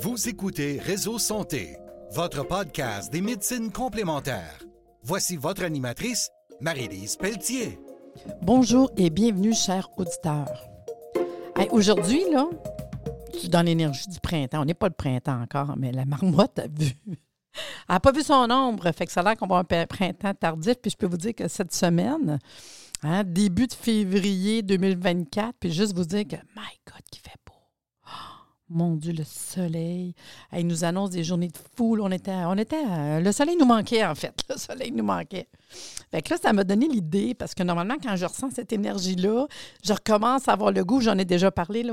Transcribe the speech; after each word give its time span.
Vous 0.00 0.28
écoutez 0.28 0.78
Réseau 0.78 1.18
Santé, 1.18 1.76
votre 2.12 2.46
podcast 2.46 3.12
des 3.12 3.20
médecines 3.20 3.72
complémentaires. 3.72 4.58
Voici 5.02 5.36
votre 5.36 5.64
animatrice, 5.64 6.30
Marie-Lise 6.60 7.16
Pelletier. 7.16 7.80
Bonjour 8.42 8.92
et 8.96 9.10
bienvenue, 9.10 9.54
chers 9.54 9.88
auditeurs. 9.98 10.62
Hey, 11.56 11.68
Aujourd'hui, 11.70 12.22
là, 12.30 12.48
dans 13.48 13.62
l'énergie 13.62 14.08
du 14.08 14.20
printemps. 14.20 14.62
On 14.62 14.64
n'est 14.64 14.74
pas 14.74 14.88
le 14.88 14.94
printemps 14.94 15.42
encore, 15.42 15.74
mais 15.76 15.90
la 15.90 16.04
marmotte 16.04 16.58
a 16.58 16.68
vu. 16.68 16.92
Elle 17.88 17.94
n'a 17.94 18.00
pas 18.00 18.12
vu 18.12 18.22
son 18.22 18.48
ombre, 18.50 18.92
fait 18.92 19.06
que 19.06 19.12
ça 19.12 19.20
a 19.20 19.24
l'air 19.24 19.36
qu'on 19.36 19.46
va 19.46 19.56
un 19.68 19.86
printemps 19.86 20.34
tardif. 20.34 20.74
Puis 20.80 20.92
je 20.92 20.96
peux 20.96 21.06
vous 21.06 21.16
dire 21.16 21.34
que 21.34 21.48
cette 21.48 21.74
semaine, 21.74 22.38
hein, 23.02 23.24
début 23.24 23.66
de 23.66 23.72
février 23.72 24.62
2024, 24.62 25.54
puis 25.58 25.72
juste 25.72 25.96
vous 25.96 26.04
dire 26.04 26.24
que, 26.24 26.36
my 26.36 26.70
God, 26.86 27.02
qui 27.10 27.18
fait 27.20 27.37
mon 28.70 28.96
Dieu, 28.96 29.12
le 29.12 29.24
soleil. 29.24 30.14
Elle 30.50 30.66
nous 30.66 30.84
annonce 30.84 31.10
des 31.10 31.24
journées 31.24 31.48
de 31.48 31.58
foule. 31.76 32.00
On 32.00 32.10
était, 32.10 32.32
on 32.32 32.56
était, 32.56 33.20
le 33.20 33.32
soleil 33.32 33.56
nous 33.56 33.66
manquait, 33.66 34.04
en 34.04 34.14
fait. 34.14 34.34
Le 34.50 34.56
soleil 34.56 34.92
nous 34.92 35.04
manquait. 35.04 35.48
Fait 36.10 36.22
que 36.22 36.30
là, 36.30 36.38
ça 36.42 36.52
m'a 36.52 36.64
donné 36.64 36.88
l'idée, 36.88 37.34
parce 37.34 37.54
que 37.54 37.62
normalement, 37.62 37.96
quand 38.02 38.16
je 38.16 38.24
ressens 38.24 38.50
cette 38.54 38.72
énergie-là, 38.72 39.46
je 39.84 39.92
recommence 39.92 40.48
à 40.48 40.52
avoir 40.52 40.72
le 40.72 40.84
goût, 40.84 41.00
j'en 41.00 41.18
ai 41.18 41.24
déjà 41.24 41.50
parlé, 41.50 41.84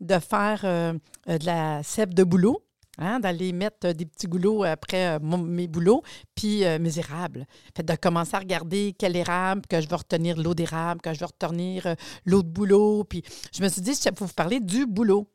de 0.00 0.18
faire 0.18 0.60
euh, 0.64 0.92
de 1.26 1.46
la 1.46 1.82
sève 1.82 2.14
de 2.14 2.24
boulot. 2.24 2.62
Hein, 3.00 3.20
d'aller 3.20 3.52
mettre 3.52 3.86
euh, 3.86 3.92
des 3.92 4.06
petits 4.06 4.26
goulots 4.26 4.64
après 4.64 5.06
euh, 5.06 5.18
mes 5.20 5.68
boulots, 5.68 6.02
puis 6.34 6.64
mes 6.80 6.98
érables. 6.98 7.46
Fait 7.76 7.84
de 7.84 7.94
commencer 7.94 8.34
à 8.34 8.40
regarder 8.40 8.92
quel 8.98 9.14
érable, 9.14 9.62
que 9.68 9.80
je 9.80 9.88
vais 9.88 9.94
retenir 9.94 10.36
l'eau 10.36 10.52
d'érable, 10.52 11.00
que 11.00 11.14
je 11.14 11.20
vais 11.20 11.26
retenir 11.26 11.94
l'eau 12.24 12.42
de 12.42 12.48
boulot. 12.48 13.04
Puis 13.04 13.22
je 13.54 13.62
me 13.62 13.68
suis 13.68 13.82
dit, 13.82 13.94
je 13.94 14.02
vais 14.02 14.14
vous 14.18 14.26
parler 14.34 14.58
du 14.58 14.84
boulot. 14.84 15.28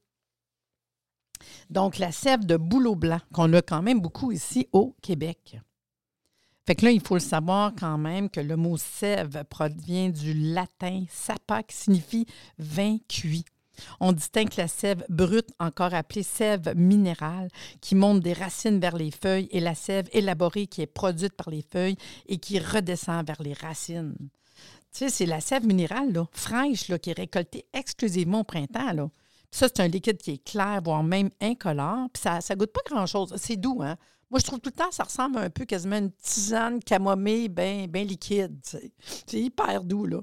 Donc, 1.70 1.98
la 1.98 2.12
sève 2.12 2.46
de 2.46 2.58
bouleau 2.58 2.96
blanc, 2.96 3.20
qu'on 3.34 3.52
a 3.54 3.62
quand 3.62 3.82
même 3.82 4.02
beaucoup 4.02 4.32
ici 4.32 4.68
au 4.72 4.96
Québec. 5.02 5.58
Fait 6.66 6.76
que 6.76 6.86
là, 6.86 6.92
il 6.92 7.02
faut 7.02 7.16
le 7.16 7.20
savoir 7.20 7.74
quand 7.78 7.98
même 7.98 8.30
que 8.30 8.40
le 8.40 8.56
mot 8.56 8.78
sève 8.78 9.44
provient 9.50 10.10
du 10.10 10.34
latin 10.34 11.04
sapa, 11.10 11.64
qui 11.64 11.76
signifie 11.76 12.26
vin 12.58 12.98
cuit. 13.10 13.44
On 14.00 14.12
distingue 14.12 14.56
la 14.56 14.68
sève 14.68 15.04
brute, 15.10 15.50
encore 15.60 15.94
appelée 15.94 16.24
sève 16.24 16.74
minérale, 16.76 17.50
qui 17.82 17.96
monte 17.96 18.22
des 18.22 18.34
racines 18.34 18.80
vers 18.80 18.96
les 18.96 19.12
feuilles, 19.12 19.50
et 19.52 19.60
la 19.60 19.76
sève 19.76 20.08
élaborée 20.14 20.68
qui 20.68 20.82
est 20.82 20.88
produite 20.88 21.34
par 21.34 21.50
les 21.50 21.64
feuilles 21.64 21.98
et 22.28 22.38
qui 22.38 22.60
redescend 22.60 23.26
vers 23.26 23.42
les 23.42 23.54
racines. 23.54 24.16
Tu 24.94 25.00
sais, 25.00 25.10
c'est 25.10 25.26
la 25.26 25.42
sève 25.42 25.66
minérale, 25.66 26.14
là, 26.14 26.28
fraîche, 26.32 26.88
là, 26.88 27.00
qui 27.00 27.10
est 27.10 27.18
récoltée 27.18 27.66
exclusivement 27.74 28.42
au 28.42 28.44
printemps. 28.44 28.94
Là. 28.94 29.10
Ça, 29.54 29.68
c'est 29.68 29.82
un 29.82 29.88
liquide 29.88 30.18
qui 30.18 30.32
est 30.32 30.44
clair, 30.44 30.82
voire 30.84 31.04
même 31.04 31.30
incolore. 31.40 32.10
Puis 32.12 32.24
ça 32.24 32.40
ne 32.40 32.56
goûte 32.56 32.74
pas 32.74 32.82
grand-chose. 32.90 33.36
C'est 33.38 33.56
doux, 33.56 33.84
hein? 33.84 33.98
Moi, 34.32 34.40
je 34.40 34.46
trouve 34.46 34.60
tout 34.60 34.72
le 34.72 34.76
temps, 34.76 34.90
ça 34.90 35.04
ressemble 35.04 35.38
un 35.38 35.52
peu 35.52 35.64
quasiment 35.64 35.98
à 35.98 36.00
une 36.00 36.12
tisane 36.12 36.80
camomille 36.80 37.50
bien 37.50 37.86
ben 37.88 38.08
liquide. 38.08 38.58
C'est 38.64 39.40
hyper 39.40 39.84
doux, 39.84 40.08
là. 40.08 40.22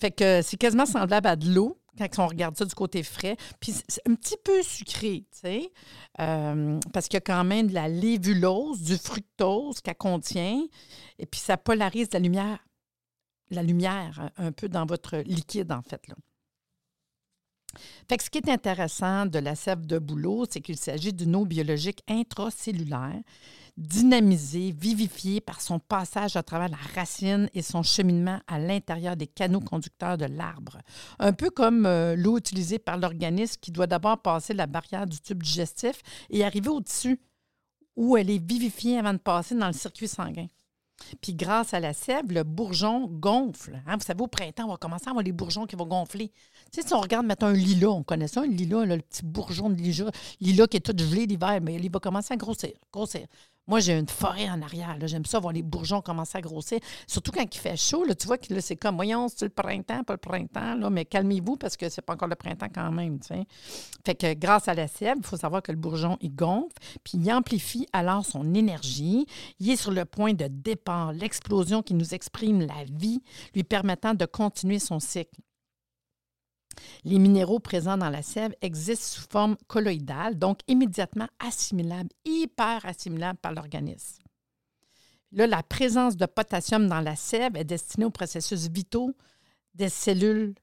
Fait 0.00 0.10
que 0.10 0.42
c'est 0.42 0.56
quasiment 0.56 0.86
semblable 0.86 1.28
à 1.28 1.36
de 1.36 1.48
l'eau 1.48 1.78
quand 1.96 2.08
on 2.18 2.26
regarde 2.26 2.56
ça 2.56 2.64
du 2.64 2.74
côté 2.74 3.04
frais. 3.04 3.36
Puis 3.60 3.74
c'est 3.86 4.02
un 4.08 4.14
petit 4.16 4.36
peu 4.42 4.60
sucré, 4.64 5.24
tu 5.40 5.70
euh, 6.20 6.80
parce 6.92 7.06
qu'il 7.06 7.14
y 7.14 7.18
a 7.18 7.20
quand 7.20 7.44
même 7.44 7.68
de 7.68 7.74
la 7.74 7.86
lévulose, 7.86 8.82
du 8.82 8.98
fructose 8.98 9.80
qu'elle 9.80 9.94
contient, 9.94 10.66
et 11.20 11.26
puis 11.26 11.40
ça 11.40 11.56
polarise 11.56 12.08
la 12.12 12.18
lumière, 12.18 12.58
la 13.50 13.62
lumière 13.62 14.32
un 14.36 14.50
peu 14.50 14.68
dans 14.68 14.84
votre 14.84 15.18
liquide, 15.18 15.70
en 15.70 15.82
fait. 15.82 16.08
Là. 16.08 16.16
Ce 18.10 18.30
qui 18.30 18.38
est 18.38 18.48
intéressant 18.48 19.26
de 19.26 19.38
la 19.38 19.54
sève 19.54 19.86
de 19.86 19.98
bouleau, 19.98 20.44
c'est 20.50 20.60
qu'il 20.60 20.76
s'agit 20.76 21.12
d'une 21.12 21.36
eau 21.36 21.44
biologique 21.44 22.02
intracellulaire, 22.08 23.20
dynamisée, 23.76 24.72
vivifiée 24.72 25.40
par 25.40 25.60
son 25.60 25.78
passage 25.78 26.36
à 26.36 26.42
travers 26.42 26.68
la 26.68 26.78
racine 26.94 27.48
et 27.54 27.62
son 27.62 27.82
cheminement 27.82 28.40
à 28.48 28.58
l'intérieur 28.58 29.16
des 29.16 29.28
canaux 29.28 29.60
conducteurs 29.60 30.18
de 30.18 30.24
l'arbre. 30.24 30.78
Un 31.18 31.32
peu 31.32 31.50
comme 31.50 31.86
euh, 31.86 32.16
l'eau 32.16 32.38
utilisée 32.38 32.80
par 32.80 32.96
l'organisme 32.98 33.56
qui 33.60 33.70
doit 33.70 33.86
d'abord 33.86 34.20
passer 34.20 34.52
la 34.52 34.66
barrière 34.66 35.06
du 35.06 35.20
tube 35.20 35.42
digestif 35.42 36.02
et 36.28 36.44
arriver 36.44 36.70
au 36.70 36.80
tissu 36.80 37.20
où 37.94 38.16
elle 38.16 38.30
est 38.30 38.44
vivifiée 38.44 38.98
avant 38.98 39.12
de 39.12 39.18
passer 39.18 39.54
dans 39.54 39.66
le 39.66 39.72
circuit 39.72 40.08
sanguin. 40.08 40.46
Puis 41.20 41.34
grâce 41.34 41.74
à 41.74 41.80
la 41.80 41.92
sève, 41.92 42.32
le 42.32 42.44
bourgeon 42.44 43.06
gonfle. 43.06 43.80
Hein, 43.86 43.96
Vous 43.96 44.04
savez, 44.04 44.22
au 44.22 44.26
printemps, 44.26 44.64
on 44.64 44.70
va 44.70 44.76
commencer 44.76 45.06
à 45.06 45.10
avoir 45.10 45.24
les 45.24 45.32
bourgeons 45.32 45.66
qui 45.66 45.76
vont 45.76 45.86
gonfler. 45.86 46.32
Tu 46.72 46.80
sais, 46.80 46.86
si 46.86 46.94
on 46.94 47.00
regarde, 47.00 47.26
mettons 47.26 47.46
un 47.46 47.52
lilas, 47.52 47.88
on 47.88 48.02
connaît 48.02 48.28
ça, 48.28 48.42
un 48.42 48.46
lilas, 48.46 48.84
le 48.84 48.98
petit 48.98 49.24
bourgeon 49.24 49.70
de 49.70 49.76
lilas, 49.76 50.10
lilas 50.40 50.66
qui 50.66 50.76
est 50.78 50.80
tout 50.80 50.96
gelé 50.96 51.26
l'hiver, 51.26 51.60
mais 51.62 51.74
il 51.74 51.90
va 51.90 52.00
commencer 52.00 52.34
à 52.34 52.36
grossir, 52.36 52.72
grossir. 52.92 53.26
Moi, 53.68 53.80
j'ai 53.80 53.98
une 53.98 54.08
forêt 54.08 54.48
en 54.48 54.62
arrière. 54.62 54.96
J'aime 55.02 55.26
ça 55.26 55.38
voir 55.38 55.52
les 55.52 55.62
bourgeons 55.62 56.00
commencer 56.00 56.38
à 56.38 56.40
grossir. 56.40 56.78
Surtout 57.06 57.32
quand 57.32 57.44
il 57.44 57.58
fait 57.58 57.76
chaud, 57.76 58.02
là, 58.02 58.14
tu 58.14 58.26
vois 58.26 58.38
que 58.38 58.60
c'est 58.60 58.76
comme, 58.76 58.96
voyons, 58.96 59.28
c'est 59.28 59.44
le 59.44 59.50
printemps, 59.50 60.02
pas 60.04 60.14
le 60.14 60.18
printemps, 60.18 60.74
là, 60.74 60.88
mais 60.88 61.04
calmez-vous 61.04 61.56
parce 61.56 61.76
que 61.76 61.90
c'est 61.90 62.00
pas 62.00 62.14
encore 62.14 62.28
le 62.28 62.34
printemps 62.34 62.68
quand 62.74 62.90
même. 62.90 63.18
Fait 64.06 64.14
que 64.14 64.32
grâce 64.32 64.68
à 64.68 64.74
la 64.74 64.88
sève, 64.88 65.18
il 65.18 65.26
faut 65.26 65.36
savoir 65.36 65.62
que 65.62 65.70
le 65.70 65.76
bourgeon, 65.76 66.16
il 66.22 66.34
gonfle, 66.34 66.78
puis 67.04 67.18
il 67.18 67.30
amplifie 67.30 67.86
alors 67.92 68.24
son 68.24 68.54
énergie. 68.54 69.26
Il 69.60 69.68
est 69.68 69.76
sur 69.76 69.90
le 69.90 70.06
point 70.06 70.32
de 70.32 70.48
l'explosion 71.12 71.82
qui 71.82 71.94
nous 71.94 72.14
exprime 72.14 72.60
la 72.60 72.84
vie, 72.84 73.22
lui 73.54 73.64
permettant 73.64 74.14
de 74.14 74.26
continuer 74.26 74.78
son 74.78 75.00
cycle. 75.00 75.40
Les 77.04 77.18
minéraux 77.18 77.58
présents 77.58 77.98
dans 77.98 78.10
la 78.10 78.22
sève 78.22 78.54
existent 78.60 79.20
sous 79.20 79.28
forme 79.30 79.56
colloïdale, 79.66 80.38
donc 80.38 80.60
immédiatement 80.68 81.28
assimilables, 81.38 82.10
hyper 82.24 82.84
assimilables 82.86 83.38
par 83.38 83.52
l'organisme. 83.52 84.22
Là, 85.32 85.46
la 85.46 85.62
présence 85.62 86.16
de 86.16 86.26
potassium 86.26 86.88
dans 86.88 87.00
la 87.00 87.16
sève 87.16 87.56
est 87.56 87.64
destinée 87.64 88.06
aux 88.06 88.10
processus 88.10 88.68
vitaux 88.68 89.14
des 89.74 89.88
cellules 89.88 90.54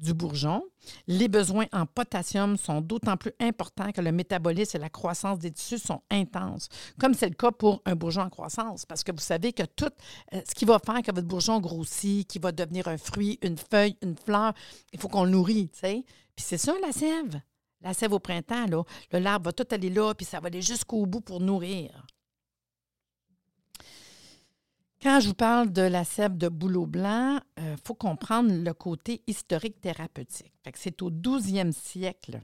du 0.00 0.14
bourgeon. 0.14 0.62
Les 1.06 1.28
besoins 1.28 1.66
en 1.72 1.86
potassium 1.86 2.56
sont 2.56 2.80
d'autant 2.80 3.16
plus 3.16 3.32
importants 3.40 3.92
que 3.92 4.00
le 4.00 4.12
métabolisme 4.12 4.76
et 4.76 4.80
la 4.80 4.88
croissance 4.88 5.38
des 5.38 5.50
tissus 5.50 5.78
sont 5.78 6.02
intenses, 6.10 6.68
comme 6.98 7.14
c'est 7.14 7.28
le 7.28 7.34
cas 7.34 7.50
pour 7.50 7.82
un 7.84 7.94
bourgeon 7.94 8.22
en 8.22 8.30
croissance, 8.30 8.86
parce 8.86 9.02
que 9.02 9.12
vous 9.12 9.18
savez 9.18 9.52
que 9.52 9.64
tout 9.64 9.90
euh, 10.34 10.40
ce 10.48 10.54
qui 10.54 10.64
va 10.64 10.78
faire 10.78 11.02
que 11.02 11.12
votre 11.12 11.26
bourgeon 11.26 11.60
grossit, 11.60 12.26
qui 12.26 12.38
va 12.38 12.52
devenir 12.52 12.88
un 12.88 12.98
fruit, 12.98 13.38
une 13.42 13.58
feuille, 13.58 13.96
une 14.02 14.16
fleur, 14.16 14.54
il 14.92 15.00
faut 15.00 15.08
qu'on 15.08 15.24
le 15.24 15.30
nourrit, 15.30 15.68
tu 15.68 15.80
sais. 15.80 16.04
Puis 16.34 16.44
c'est 16.46 16.58
ça, 16.58 16.74
la 16.80 16.92
sève. 16.92 17.40
La 17.80 17.94
sève 17.94 18.12
au 18.12 18.18
printemps, 18.18 18.66
là, 18.66 18.82
le 19.12 19.18
l'arbre 19.20 19.46
va 19.46 19.52
tout 19.52 19.66
aller 19.70 19.90
là, 19.90 20.12
puis 20.14 20.26
ça 20.26 20.40
va 20.40 20.48
aller 20.48 20.62
jusqu'au 20.62 21.06
bout 21.06 21.20
pour 21.20 21.40
nourrir. 21.40 22.06
Quand 25.02 25.20
je 25.20 25.28
vous 25.28 25.34
parle 25.34 25.72
de 25.72 25.82
la 25.82 26.04
sève 26.04 26.36
de 26.36 26.48
bouleau 26.48 26.86
blanc, 26.86 27.38
il 27.56 27.76
faut 27.84 27.94
comprendre 27.94 28.52
le 28.52 28.72
côté 28.74 29.22
historique 29.26 29.80
thérapeutique. 29.80 30.52
C'est 30.74 31.02
au 31.02 31.10
12e 31.10 31.72
siècle 31.72 32.40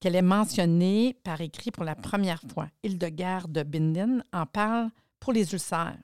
qu'elle 0.00 0.16
est 0.16 0.22
mentionnée 0.22 1.16
par 1.22 1.40
écrit 1.40 1.70
pour 1.70 1.84
la 1.84 1.94
première 1.94 2.42
fois. 2.52 2.68
Hildegard 2.82 3.48
de 3.48 3.62
Bingen 3.62 4.24
en 4.32 4.44
parle 4.46 4.90
pour 5.20 5.32
les 5.32 5.52
ulcères. 5.52 5.96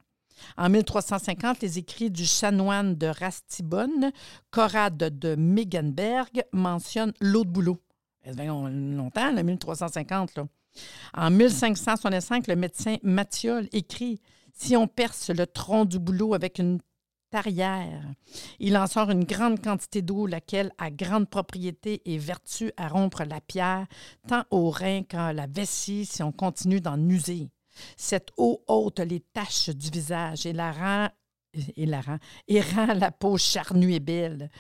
En 0.57 0.69
1350, 0.69 1.61
les 1.61 1.79
écrits 1.79 2.11
du 2.11 2.25
chanoine 2.25 2.95
de 2.97 3.07
Rastibonne, 3.07 4.11
Corrade 4.51 4.97
de 4.97 5.35
Megenberg, 5.37 6.43
mentionnent 6.53 7.13
l'eau 7.21 7.45
de 7.45 7.51
bouleau. 7.51 7.79
Ça 8.25 8.33
fait 8.33 8.47
long- 8.47 8.69
longtemps, 8.69 9.33
le 9.33 9.43
1350. 9.43 10.37
Là. 10.37 10.47
En 11.15 11.31
1565, 11.31 12.47
le 12.49 12.57
médecin 12.57 12.97
Mathiol 13.03 13.69
écrit 13.73 14.21
Si 14.55 14.77
on 14.77 14.87
perce 14.87 15.31
le 15.31 15.47
tronc 15.47 15.85
du 15.85 15.99
bouleau 15.99 16.33
avec 16.33 16.59
une 16.59 16.79
tarière, 17.31 18.03
il 18.61 18.77
en 18.77 18.87
sort 18.87 19.11
une 19.11 19.25
grande 19.25 19.61
quantité 19.61 20.01
d'eau, 20.01 20.27
laquelle 20.27 20.73
a 20.79 20.91
grande 20.91 21.29
propriété 21.29 22.01
et 22.05 22.17
vertu 22.17 22.73
à 22.77 22.89
rompre 22.89 23.25
la 23.25 23.41
pierre, 23.41 23.87
tant 24.29 24.45
au 24.51 24.71
rein 24.71 25.03
qu'à 25.03 25.33
la 25.33 25.49
vessie, 25.49 26.07
si 26.07 26.23
on 26.23 26.33
continue 26.33 26.81
d'en 26.81 26.99
user. 27.09 27.51
Cette 27.97 28.31
eau 28.37 28.63
ôte 28.69 29.01
les 29.01 29.21
taches 29.21 29.71
du 29.71 29.91
visage 29.91 30.47
et 30.47 30.53
la 30.53 30.71
rend 30.71 31.09
et 31.77 31.87
la 31.87 32.01
rend, 32.01 32.19
et 32.49 32.61
rend 32.61 32.95
la 32.95 33.11
peau 33.11 33.37
charnue 33.37 33.95
et 33.95 34.01
belle. 34.01 34.51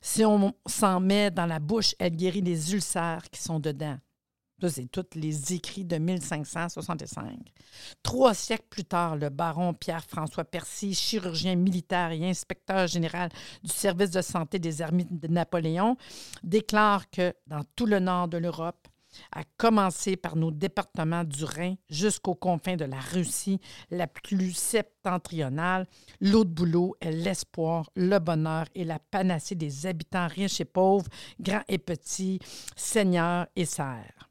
Si 0.00 0.24
on 0.24 0.54
s'en 0.66 1.00
met 1.00 1.30
dans 1.30 1.46
la 1.46 1.58
bouche, 1.58 1.94
elle 1.98 2.16
guérit 2.16 2.40
les 2.40 2.72
ulcères 2.72 3.28
qui 3.30 3.42
sont 3.42 3.60
dedans. 3.60 3.98
Ça, 4.60 4.68
c'est 4.68 4.90
tous 4.90 5.06
les 5.14 5.54
écrits 5.54 5.84
de 5.84 5.96
1565. 5.96 7.38
Trois 8.02 8.34
siècles 8.34 8.66
plus 8.68 8.84
tard, 8.84 9.16
le 9.16 9.30
baron 9.30 9.72
Pierre-François 9.72 10.44
Percy, 10.44 10.94
chirurgien 10.94 11.56
militaire 11.56 12.12
et 12.12 12.28
inspecteur 12.28 12.86
général 12.86 13.30
du 13.62 13.70
service 13.70 14.10
de 14.10 14.20
santé 14.20 14.58
des 14.58 14.82
armées 14.82 15.06
de 15.10 15.28
Napoléon, 15.28 15.96
déclare 16.42 17.08
que 17.10 17.32
dans 17.46 17.62
tout 17.74 17.86
le 17.86 18.00
nord 18.00 18.28
de 18.28 18.36
l'Europe, 18.36 18.86
à 19.32 19.42
commencer 19.56 20.16
par 20.16 20.36
nos 20.36 20.50
départements 20.50 21.24
du 21.24 21.44
Rhin 21.44 21.74
jusqu'aux 21.88 22.34
confins 22.34 22.76
de 22.76 22.84
la 22.84 23.00
Russie, 23.00 23.60
la 23.90 24.06
plus 24.06 24.52
septentrionale, 24.52 25.86
l'eau 26.20 26.44
de 26.44 26.50
boulot 26.50 26.96
est 27.00 27.10
l'espoir, 27.10 27.90
le 27.96 28.18
bonheur 28.18 28.66
et 28.74 28.84
la 28.84 28.98
panacée 28.98 29.54
des 29.54 29.86
habitants 29.86 30.28
riches 30.28 30.60
et 30.60 30.64
pauvres, 30.64 31.08
grands 31.40 31.64
et 31.68 31.78
petits, 31.78 32.38
seigneurs 32.76 33.46
et 33.56 33.64
serfs. 33.64 34.29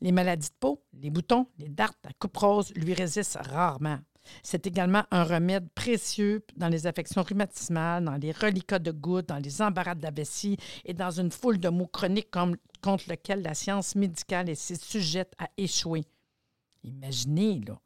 Les 0.00 0.12
maladies 0.12 0.48
de 0.48 0.54
peau, 0.58 0.82
les 0.94 1.10
boutons, 1.10 1.46
les 1.58 1.68
dartes, 1.68 1.98
la 2.04 2.12
coupe 2.18 2.36
rose 2.36 2.72
lui 2.74 2.94
résistent 2.94 3.38
rarement. 3.40 3.98
C'est 4.42 4.66
également 4.66 5.04
un 5.10 5.24
remède 5.24 5.68
précieux 5.74 6.44
dans 6.56 6.68
les 6.68 6.86
affections 6.86 7.22
rhumatismales, 7.22 8.04
dans 8.04 8.16
les 8.16 8.32
reliquats 8.32 8.78
de 8.78 8.90
gouttes, 8.90 9.28
dans 9.28 9.38
les 9.38 9.62
embarras 9.62 9.94
de 9.94 10.02
la 10.02 10.10
vessie 10.10 10.56
et 10.84 10.94
dans 10.94 11.10
une 11.10 11.30
foule 11.30 11.58
de 11.58 11.68
maux 11.68 11.86
chroniques 11.86 12.30
contre 12.82 13.04
lesquels 13.08 13.42
la 13.42 13.54
science 13.54 13.94
médicale 13.94 14.48
est 14.48 14.54
si 14.54 14.76
sujette 14.76 15.34
à 15.38 15.48
échouer. 15.56 16.04
Imaginez, 16.82 17.60
là. 17.66 17.78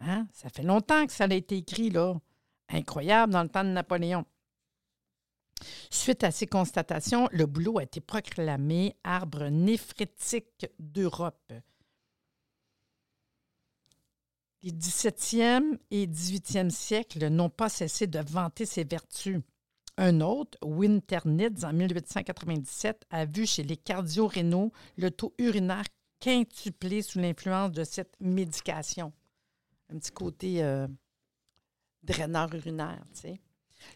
Hein? 0.00 0.26
Ça 0.32 0.48
fait 0.48 0.62
longtemps 0.62 1.06
que 1.06 1.12
ça 1.12 1.24
a 1.24 1.34
été 1.34 1.56
écrit, 1.56 1.90
là. 1.90 2.14
Incroyable 2.68 3.32
dans 3.32 3.42
le 3.42 3.48
temps 3.48 3.64
de 3.64 3.70
Napoléon. 3.70 4.24
Suite 5.90 6.24
à 6.24 6.30
ces 6.30 6.46
constatations, 6.46 7.28
le 7.32 7.46
bouleau 7.46 7.78
a 7.78 7.82
été 7.82 8.00
proclamé 8.00 8.96
arbre 9.04 9.48
néphrétique 9.48 10.66
d'Europe. 10.78 11.52
Les 14.62 14.72
17e 14.72 15.78
et 15.90 16.06
18e 16.06 16.70
siècles 16.70 17.28
n'ont 17.28 17.48
pas 17.48 17.70
cessé 17.70 18.06
de 18.06 18.18
vanter 18.18 18.66
ses 18.66 18.84
vertus. 18.84 19.40
Un 19.96 20.20
autre, 20.20 20.58
Winternitz, 20.62 21.64
en 21.64 21.72
1897, 21.72 23.06
a 23.10 23.24
vu 23.24 23.46
chez 23.46 23.62
les 23.62 23.76
cardio-rénaux 23.76 24.72
le 24.96 25.10
taux 25.10 25.34
urinaire 25.38 25.84
quintuplé 26.20 27.02
sous 27.02 27.18
l'influence 27.18 27.72
de 27.72 27.84
cette 27.84 28.14
médication. 28.20 29.12
Un 29.92 29.98
petit 29.98 30.12
côté 30.12 30.62
euh, 30.62 30.86
urinaire, 32.08 33.04
tu 33.14 33.20
sais. 33.20 33.40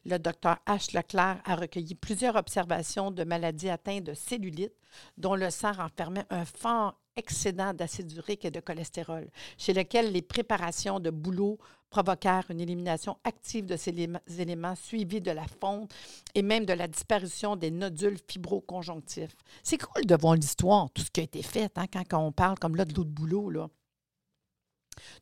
Le 0.05 0.19
docteur 0.19 0.59
H. 0.67 0.97
Leclerc 0.97 1.41
a 1.45 1.57
recueilli 1.57 1.95
plusieurs 1.95 2.37
observations 2.37 3.11
de 3.11 3.25
maladies 3.25 3.71
atteintes 3.71 4.05
de 4.05 4.15
cellulite, 4.15 4.75
dont 5.17 5.35
le 5.35 5.51
sang 5.51 5.73
renfermait 5.73 6.27
un 6.31 6.45
fort 6.45 6.99
excédent 7.17 7.73
d'acide 7.75 8.13
urique 8.13 8.45
et 8.45 8.51
de 8.51 8.61
cholestérol, 8.61 9.29
chez 9.57 9.73
lequel 9.73 10.13
les 10.13 10.23
préparations 10.23 11.01
de 11.01 11.11
bouleau 11.11 11.59
provoquèrent 11.91 12.51
une 12.51 12.61
élimination 12.61 13.19
active 13.23 13.67
de 13.67 13.77
ces 13.77 13.95
éléments 14.39 14.75
suivis 14.75 15.21
de 15.21 15.31
la 15.31 15.47
fonte 15.61 15.95
et 16.35 16.43
même 16.43 16.65
de 16.65 16.73
la 16.73 16.89
disparition 16.89 17.55
des 17.55 17.71
nodules 17.71 18.19
fibroconjonctifs. 18.29 19.37
C'est 19.63 19.79
cool 19.79 20.05
de 20.05 20.17
voir 20.17 20.35
l'histoire, 20.35 20.91
tout 20.91 21.03
ce 21.03 21.11
qui 21.11 21.21
a 21.21 21.25
été 21.25 21.43
fait 21.43 21.71
hein, 21.77 21.87
quand, 21.87 22.19
on 22.19 22.33
parle 22.33 22.59
comme 22.59 22.75
là 22.75 22.85
de 22.85 22.95
l'eau 22.95 23.05
de 23.05 23.11
boulot. 23.11 23.51
Là. 23.51 23.69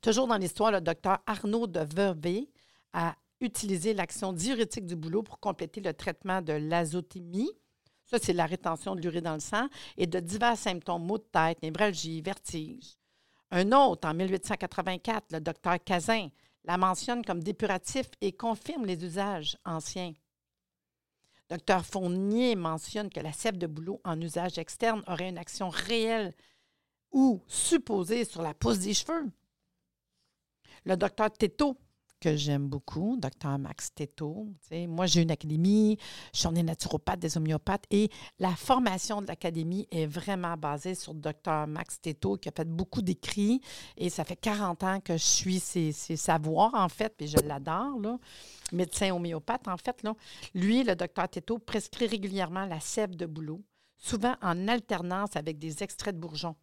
Toujours 0.00 0.26
dans 0.26 0.38
l'histoire, 0.38 0.72
le 0.72 0.80
docteur 0.80 1.18
Arnaud 1.26 1.66
de 1.66 1.80
Vervé 1.80 2.48
a 2.94 3.14
utilisé 3.42 3.94
l'action 3.94 4.32
diurétique 4.32 4.86
du 4.86 4.96
boulot 4.96 5.22
pour 5.22 5.40
compléter 5.40 5.80
le 5.80 5.92
traitement 5.92 6.40
de 6.40 6.52
l'azotémie, 6.52 7.50
ça, 8.12 8.18
c'est 8.20 8.34
la 8.34 8.44
rétention 8.44 8.94
de 8.94 9.00
l'urée 9.00 9.22
dans 9.22 9.34
le 9.34 9.40
sang 9.40 9.68
et 9.96 10.06
de 10.06 10.20
divers 10.20 10.58
symptômes, 10.58 11.04
maux 11.04 11.16
de 11.16 11.26
tête, 11.32 11.62
névralgie, 11.62 12.20
vertige. 12.20 12.98
Un 13.50 13.72
autre, 13.72 14.06
en 14.06 14.12
1884, 14.12 15.32
le 15.32 15.40
docteur 15.40 15.82
Cazin, 15.82 16.28
la 16.64 16.76
mentionne 16.76 17.24
comme 17.24 17.42
dépuratif 17.42 18.06
et 18.20 18.32
confirme 18.32 18.84
les 18.84 19.02
usages 19.02 19.56
anciens. 19.64 20.12
Docteur 21.48 21.84
Fournier 21.84 22.54
mentionne 22.54 23.10
que 23.10 23.20
la 23.20 23.32
sève 23.32 23.58
de 23.58 23.66
bouleau 23.66 24.00
en 24.04 24.20
usage 24.20 24.58
externe 24.58 25.02
aurait 25.06 25.30
une 25.30 25.38
action 25.38 25.70
réelle 25.70 26.34
ou 27.12 27.42
supposée 27.46 28.24
sur 28.24 28.42
la 28.42 28.54
pousse 28.54 28.80
des 28.80 28.94
cheveux. 28.94 29.30
Le 30.84 30.96
docteur 30.96 31.30
Teto 31.30 31.76
que 32.22 32.36
j'aime 32.36 32.68
beaucoup, 32.68 33.18
Dr. 33.18 33.58
Max 33.58 33.92
Teto. 33.92 34.46
Moi, 34.70 35.06
j'ai 35.06 35.22
une 35.22 35.32
académie, 35.32 35.98
je 36.32 36.38
suis 36.38 36.62
naturopathe, 36.62 37.18
des 37.18 37.36
homéopathes, 37.36 37.84
et 37.90 38.10
la 38.38 38.54
formation 38.54 39.20
de 39.20 39.26
l'académie 39.26 39.88
est 39.90 40.06
vraiment 40.06 40.56
basée 40.56 40.94
sur 40.94 41.14
Dr. 41.14 41.66
Max 41.66 42.00
Teto, 42.00 42.36
qui 42.36 42.48
a 42.48 42.52
fait 42.56 42.68
beaucoup 42.68 43.02
d'écrits, 43.02 43.60
et 43.96 44.08
ça 44.08 44.22
fait 44.22 44.36
40 44.36 44.84
ans 44.84 45.00
que 45.00 45.14
je 45.14 45.24
suis 45.24 45.58
ses, 45.58 45.90
savoirs, 45.92 46.74
en 46.74 46.88
fait, 46.88 47.12
puis 47.16 47.26
je 47.26 47.38
l'adore. 47.38 47.98
Médecin 48.70 49.10
homéopathe, 49.10 49.66
en 49.66 49.76
fait, 49.76 50.04
là. 50.04 50.14
Lui, 50.54 50.84
le 50.84 50.94
Dr. 50.94 51.28
Teto, 51.28 51.58
prescrit 51.58 52.06
régulièrement 52.06 52.66
la 52.66 52.78
sève 52.78 53.16
de 53.16 53.26
bouleau, 53.26 53.60
souvent 53.98 54.36
en 54.42 54.68
alternance 54.68 55.34
avec 55.34 55.58
des 55.58 55.82
extraits 55.82 56.14
de 56.14 56.20
bourgeons. 56.20 56.54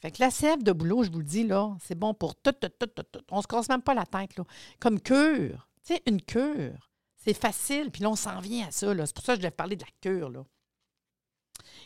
Fait 0.00 0.10
que 0.10 0.20
la 0.20 0.30
sève 0.30 0.62
de 0.62 0.72
boulot, 0.72 1.02
je 1.04 1.10
vous 1.10 1.18
le 1.18 1.24
dis, 1.24 1.44
là, 1.44 1.76
c'est 1.80 1.98
bon 1.98 2.14
pour 2.14 2.34
tout, 2.36 2.52
tout, 2.52 2.68
tout, 2.68 2.86
tout, 2.86 3.02
tout. 3.02 3.24
On 3.30 3.40
se 3.42 3.46
casse 3.46 3.68
même 3.68 3.82
pas 3.82 3.94
la 3.94 4.06
tête, 4.06 4.36
là. 4.36 4.44
Comme 4.78 5.00
cure. 5.00 5.68
Tu 5.84 5.94
sais, 5.94 6.02
une 6.06 6.20
cure. 6.20 6.90
C'est 7.16 7.34
facile, 7.34 7.90
puis 7.90 8.02
là, 8.02 8.10
on 8.10 8.16
s'en 8.16 8.40
vient 8.40 8.66
à 8.68 8.70
ça, 8.70 8.92
là. 8.92 9.06
C'est 9.06 9.14
pour 9.14 9.24
ça 9.24 9.34
que 9.34 9.40
je 9.40 9.46
vais 9.46 9.50
parler 9.50 9.76
de 9.76 9.82
la 9.82 9.90
cure. 10.00 10.44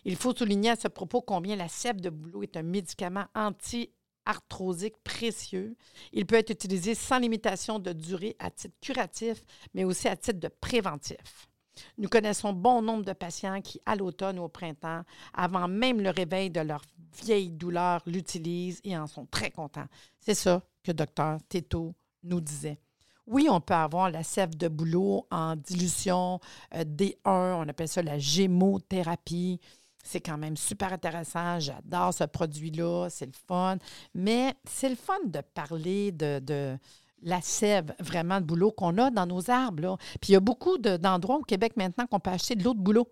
Il 0.04 0.16
faut 0.16 0.34
souligner 0.34 0.70
à 0.70 0.76
ce 0.76 0.88
propos 0.88 1.20
combien 1.20 1.56
la 1.56 1.68
sève 1.68 2.00
de 2.00 2.10
boulot 2.10 2.42
est 2.42 2.56
un 2.56 2.62
médicament 2.62 3.26
anti-arthrosique 3.34 4.96
précieux. 5.04 5.76
Il 6.12 6.26
peut 6.26 6.36
être 6.36 6.50
utilisé 6.50 6.94
sans 6.94 7.18
limitation 7.18 7.78
de 7.78 7.92
durée 7.92 8.36
à 8.38 8.50
titre 8.50 8.76
curatif, 8.80 9.44
mais 9.74 9.84
aussi 9.84 10.08
à 10.08 10.16
titre 10.16 10.40
de 10.40 10.48
préventif. 10.48 11.48
Nous 11.96 12.08
connaissons 12.08 12.52
bon 12.52 12.82
nombre 12.82 13.04
de 13.04 13.12
patients 13.12 13.60
qui, 13.60 13.80
à 13.86 13.96
l'automne 13.96 14.38
ou 14.38 14.44
au 14.44 14.48
printemps, 14.48 15.02
avant 15.34 15.68
même 15.68 16.00
le 16.00 16.10
réveil 16.10 16.50
de 16.50 16.60
leur 16.60 16.82
vieille 17.22 17.50
douleur, 17.50 18.02
l'utilisent 18.06 18.80
et 18.84 18.96
en 18.96 19.06
sont 19.06 19.26
très 19.26 19.50
contents. 19.50 19.86
C'est 20.18 20.34
ça 20.34 20.62
que 20.82 20.92
docteur 20.92 21.38
Teto 21.48 21.94
nous 22.22 22.40
disait. 22.40 22.78
Oui, 23.26 23.46
on 23.50 23.60
peut 23.60 23.74
avoir 23.74 24.10
la 24.10 24.22
sève 24.22 24.56
de 24.56 24.68
bouleau 24.68 25.26
en 25.30 25.54
dilution 25.54 26.40
euh, 26.74 26.84
D1, 26.84 27.14
on 27.26 27.68
appelle 27.68 27.88
ça 27.88 28.02
la 28.02 28.18
gémothérapie. 28.18 29.60
C'est 30.02 30.20
quand 30.20 30.38
même 30.38 30.56
super 30.56 30.94
intéressant. 30.94 31.60
J'adore 31.60 32.14
ce 32.14 32.24
produit-là, 32.24 33.08
c'est 33.10 33.26
le 33.26 33.32
fun. 33.46 33.76
Mais 34.14 34.54
c'est 34.64 34.88
le 34.88 34.96
fun 34.96 35.18
de 35.26 35.40
parler 35.52 36.12
de, 36.12 36.78
la 37.22 37.40
sève 37.40 37.94
vraiment 38.00 38.40
de 38.40 38.46
boulot 38.46 38.72
qu'on 38.72 38.96
a 38.98 39.10
dans 39.10 39.26
nos 39.26 39.50
arbres. 39.50 39.98
Puis 40.20 40.30
il 40.30 40.32
y 40.32 40.36
a 40.36 40.40
beaucoup 40.40 40.78
d'endroits 40.78 41.36
au 41.36 41.42
Québec 41.42 41.72
maintenant 41.76 42.06
qu'on 42.06 42.20
peut 42.20 42.30
acheter 42.30 42.54
de 42.54 42.64
l'eau 42.64 42.74
de 42.74 42.80
boulot. 42.80 43.08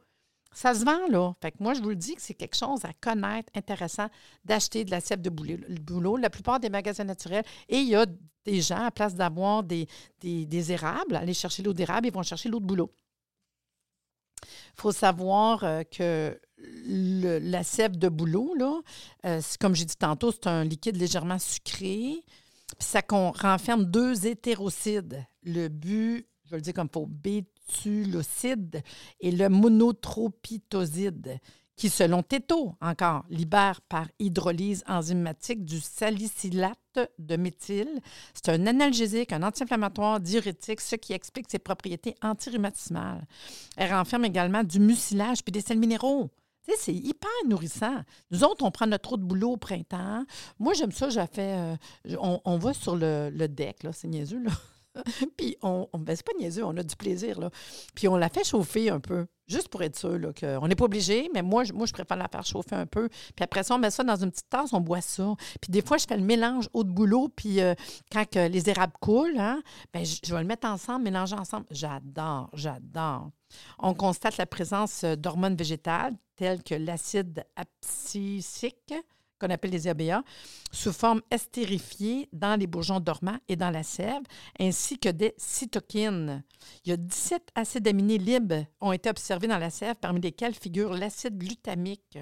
Ça 0.53 0.73
se 0.75 0.85
vend, 0.85 1.07
là. 1.11 1.35
Fait 1.43 1.53
que 1.53 1.59
moi, 1.61 1.75
je 1.75 1.83
vous 1.83 1.91
le 1.91 1.97
dis 1.97 2.15
que 2.15 2.23
c'est 2.23 2.33
quelque 2.33 2.57
chose 2.57 2.85
à 2.87 2.93
connaître, 3.01 3.53
intéressant, 3.55 4.09
d'acheter 4.45 4.85
de 4.85 4.91
la 4.91 5.01
sève 5.01 5.21
de 5.21 5.29
boulot. 5.29 6.17
La 6.17 6.31
plupart 6.31 6.61
des 6.61 6.71
magasins 6.71 7.05
naturels. 7.05 7.45
Et 7.69 7.77
il 7.77 7.89
y 7.89 7.95
a 7.95 8.07
des 8.47 8.63
gens, 8.63 8.85
à 8.87 8.91
place 8.91 9.15
d'avoir 9.15 9.63
des, 9.63 9.87
des, 10.21 10.73
érables, 10.73 11.17
aller 11.17 11.35
chercher 11.35 11.63
l'eau 11.63 11.75
d'érable, 11.75 12.07
ils 12.07 12.13
vont 12.13 12.23
chercher 12.23 12.49
l'eau 12.49 12.61
de 12.61 12.65
boulot. 12.65 12.91
Il 14.43 14.81
faut 14.81 14.93
savoir 14.93 15.63
euh, 15.65 15.83
que 15.83 16.41
la 16.57 17.63
sève 17.63 17.99
de 17.99 18.09
boulot, 18.09 18.55
là, 18.55 18.81
euh, 19.27 19.43
comme 19.61 19.75
j'ai 19.75 19.85
dit 19.85 19.97
tantôt, 19.97 20.33
c'est 20.33 20.47
un 20.47 20.65
liquide 20.65 20.97
légèrement 20.97 21.39
sucré. 21.39 22.25
Puis 22.79 22.89
ça 22.89 23.03
renferme 23.09 23.85
deux 23.85 24.27
hétérocides. 24.27 25.25
Le 25.43 25.69
but, 25.69 26.27
je 26.45 26.51
vais 26.51 26.57
le 26.57 26.63
dire 26.63 26.75
comme 26.75 26.89
il 26.91 26.95
faut, 26.95 27.07
bétulocide 27.07 28.83
et 29.21 29.31
le 29.31 29.49
monotropitoside, 29.49 31.39
qui, 31.77 31.91
selon 31.91 32.23
Teto, 32.23 32.75
encore, 32.81 33.25
libère 33.29 33.81
par 33.83 34.09
hydrolyse 34.19 34.83
enzymatique 34.89 35.65
du 35.65 35.81
salicylate 35.81 36.79
de 37.19 37.37
méthyle. 37.37 38.01
C'est 38.33 38.49
un 38.49 38.67
analgésique, 38.67 39.33
un 39.33 39.43
anti-inflammatoire, 39.43 40.21
diurétique, 40.21 40.81
ce 40.81 40.97
qui 40.97 41.13
explique 41.13 41.51
ses 41.51 41.59
propriétés 41.59 42.15
antirhumatismales. 42.23 43.27
Elle 43.77 43.93
renferme 43.93 44.25
également 44.25 44.65
du 44.65 44.81
mucilage 44.81 45.45
puis 45.45 45.53
des 45.53 45.61
sels 45.61 45.79
minéraux 45.79 46.31
c'est 46.79 46.95
hyper 46.95 47.31
nourrissant. 47.47 48.03
Nous 48.31 48.45
autres, 48.45 48.65
on 48.65 48.71
prend 48.71 48.87
notre 48.87 49.17
de 49.17 49.23
boulot 49.23 49.53
au 49.53 49.57
printemps. 49.57 50.25
Moi, 50.59 50.75
j'aime 50.75 50.93
ça, 50.93 51.09
j'ai. 51.09 51.25
Euh, 51.39 51.77
on, 52.19 52.59
va 52.59 52.73
sur 52.73 52.97
le, 52.97 53.31
deck, 53.47 53.83
là, 53.83 53.93
c'est 53.93 54.09
niaiseux, 54.09 54.43
là. 54.43 54.51
puis 55.37 55.57
on, 55.63 55.89
on 55.93 55.99
ben, 55.99 56.17
c'est 56.17 56.27
pas 56.27 56.33
niaiseux, 56.39 56.65
on 56.65 56.77
a 56.77 56.83
du 56.83 56.97
plaisir. 56.97 57.39
Puis 57.95 58.09
on 58.09 58.17
la 58.17 58.29
fait 58.29 58.45
chauffer 58.45 58.91
un 58.91 59.01
peu, 59.01 59.27
juste 59.47 59.69
pour 59.69 59.83
être 59.83 59.97
sûr, 59.97 60.19
qu'on 60.39 60.69
n'est 60.69 60.75
pas 60.75 60.85
obligé, 60.85 61.31
mais 61.35 61.43
moi 61.43 61.65
je, 61.65 61.73
préfère 61.93 62.17
la 62.17 62.29
faire 62.29 62.45
chauffer 62.45 62.75
un 62.75 62.87
peu. 62.87 63.09
Puis 63.09 63.43
après 63.43 63.63
ça, 63.63 63.75
on 63.75 63.79
met 63.79 63.91
ça 63.91 64.05
dans 64.05 64.17
une 64.17 64.31
petite 64.31 64.49
tasse, 64.49 64.73
on 64.73 64.81
boit 64.81 65.01
ça. 65.01 65.35
Puis 65.61 65.71
des 65.71 65.83
fois, 65.83 65.97
je 65.99 66.07
fais 66.07 66.17
le 66.17 66.25
mélange 66.25 66.69
eau 66.73 66.85
de 66.85 66.91
boulot, 66.91 67.29
puis 67.35 67.61
euh, 67.61 67.75
quand 68.13 68.35
les 68.35 68.71
érables 68.71 68.95
coulent, 69.01 69.39
hein, 69.39 69.63
ben, 69.93 70.05
je, 70.05 70.17
je 70.25 70.35
vais 70.35 70.41
le 70.41 70.47
mettre 70.47 70.67
ensemble, 70.67 71.05
mélanger 71.05 71.37
ensemble. 71.37 71.67
J'adore, 71.71 72.51
j'adore. 72.53 73.31
On 73.79 73.95
constate 73.95 74.37
la 74.37 74.47
présence 74.47 75.05
euh, 75.05 75.17
d'hormones 75.17 75.57
végétales 75.57 76.15
telles 76.37 76.63
que 76.63 76.75
l'acide 76.75 77.45
abscisique, 77.57 78.95
qu'on 79.39 79.51
appelle 79.51 79.71
les 79.71 79.89
EBA, 79.89 80.23
sous 80.73 80.93
forme 80.93 81.23
estérifiée 81.31 82.29
dans 82.33 82.59
les 82.59 82.67
bourgeons 82.67 83.01
dormants 83.01 83.39
et 83.49 83.57
dans 83.57 83.71
la 83.71 83.83
sève, 83.83 84.23
ainsi 84.59 84.99
que 84.99 85.09
des 85.09 85.35
cytokines. 85.37 86.43
Il 86.85 86.91
y 86.91 86.93
a 86.93 86.97
17 86.97 87.51
acides 87.55 87.89
aminés 87.89 88.19
libres 88.19 88.65
ont 88.81 88.93
été 88.93 89.11
observés 89.11 89.49
dans 89.49 89.59
la 89.59 89.71
sève, 89.71 89.97
parmi 90.01 90.21
lesquels 90.21 90.55
figure 90.55 90.95
l'acide 90.95 91.39
glutamique. 91.39 92.19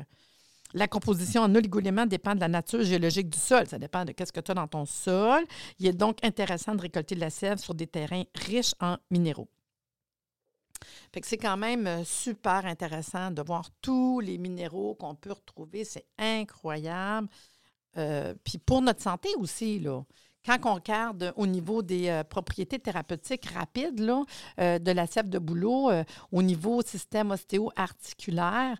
La 0.77 0.89
composition 0.89 1.43
en 1.43 1.55
oligoéléments 1.55 2.07
dépend 2.07 2.35
de 2.35 2.41
la 2.41 2.49
nature 2.49 2.83
géologique 2.83 3.31
du 3.31 3.39
sol. 3.39 3.67
Ça 3.69 3.79
dépend 3.79 4.05
de 4.05 4.13
ce 4.19 4.33
que 4.33 4.41
tu 4.41 4.51
as 4.51 4.55
dans 4.55 4.67
ton 4.67 4.85
sol. 4.87 5.45
Il 5.79 5.87
est 5.87 5.93
donc 5.93 6.19
intéressant 6.25 6.75
de 6.75 6.81
récolter 6.81 7.15
de 7.15 7.21
la 7.21 7.31
sève 7.31 7.59
sur 7.59 7.75
des 7.75 7.87
terrains 7.87 8.25
riches 8.35 8.75
en 8.81 8.97
minéraux. 9.09 9.49
Fait 11.13 11.25
c'est 11.25 11.39
quand 11.39 11.57
même 11.57 11.87
euh, 11.87 12.05
super 12.05 12.67
intéressant 12.67 13.31
de 13.31 13.43
voir 13.43 13.69
tous 13.81 14.21
les 14.21 14.39
minéraux 14.39 14.95
qu'on 14.95 15.15
peut 15.15 15.33
retrouver. 15.33 15.85
C'est 15.85 16.07
incroyable. 16.19 17.29
Euh, 17.97 18.35
puis 18.45 18.59
pour 18.59 18.83
notre 18.83 19.03
santé 19.03 19.29
aussi, 19.39 19.83
quand 20.45 20.59
on 20.65 20.75
regarde 20.75 21.33
au 21.37 21.47
niveau 21.47 21.83
des 21.83 22.09
euh, 22.09 22.25
propriétés 22.25 22.79
thérapeutiques 22.79 23.47
rapides 23.47 24.01
là, 24.01 24.23
euh, 24.61 24.79
de 24.79 24.91
la 24.91 25.07
sève 25.07 25.29
de 25.29 25.39
bouleau, 25.39 25.91
euh, 25.91 26.05
au 26.33 26.43
niveau 26.43 26.83
système 26.83 27.31
ostéo-articulaire, 27.31 28.77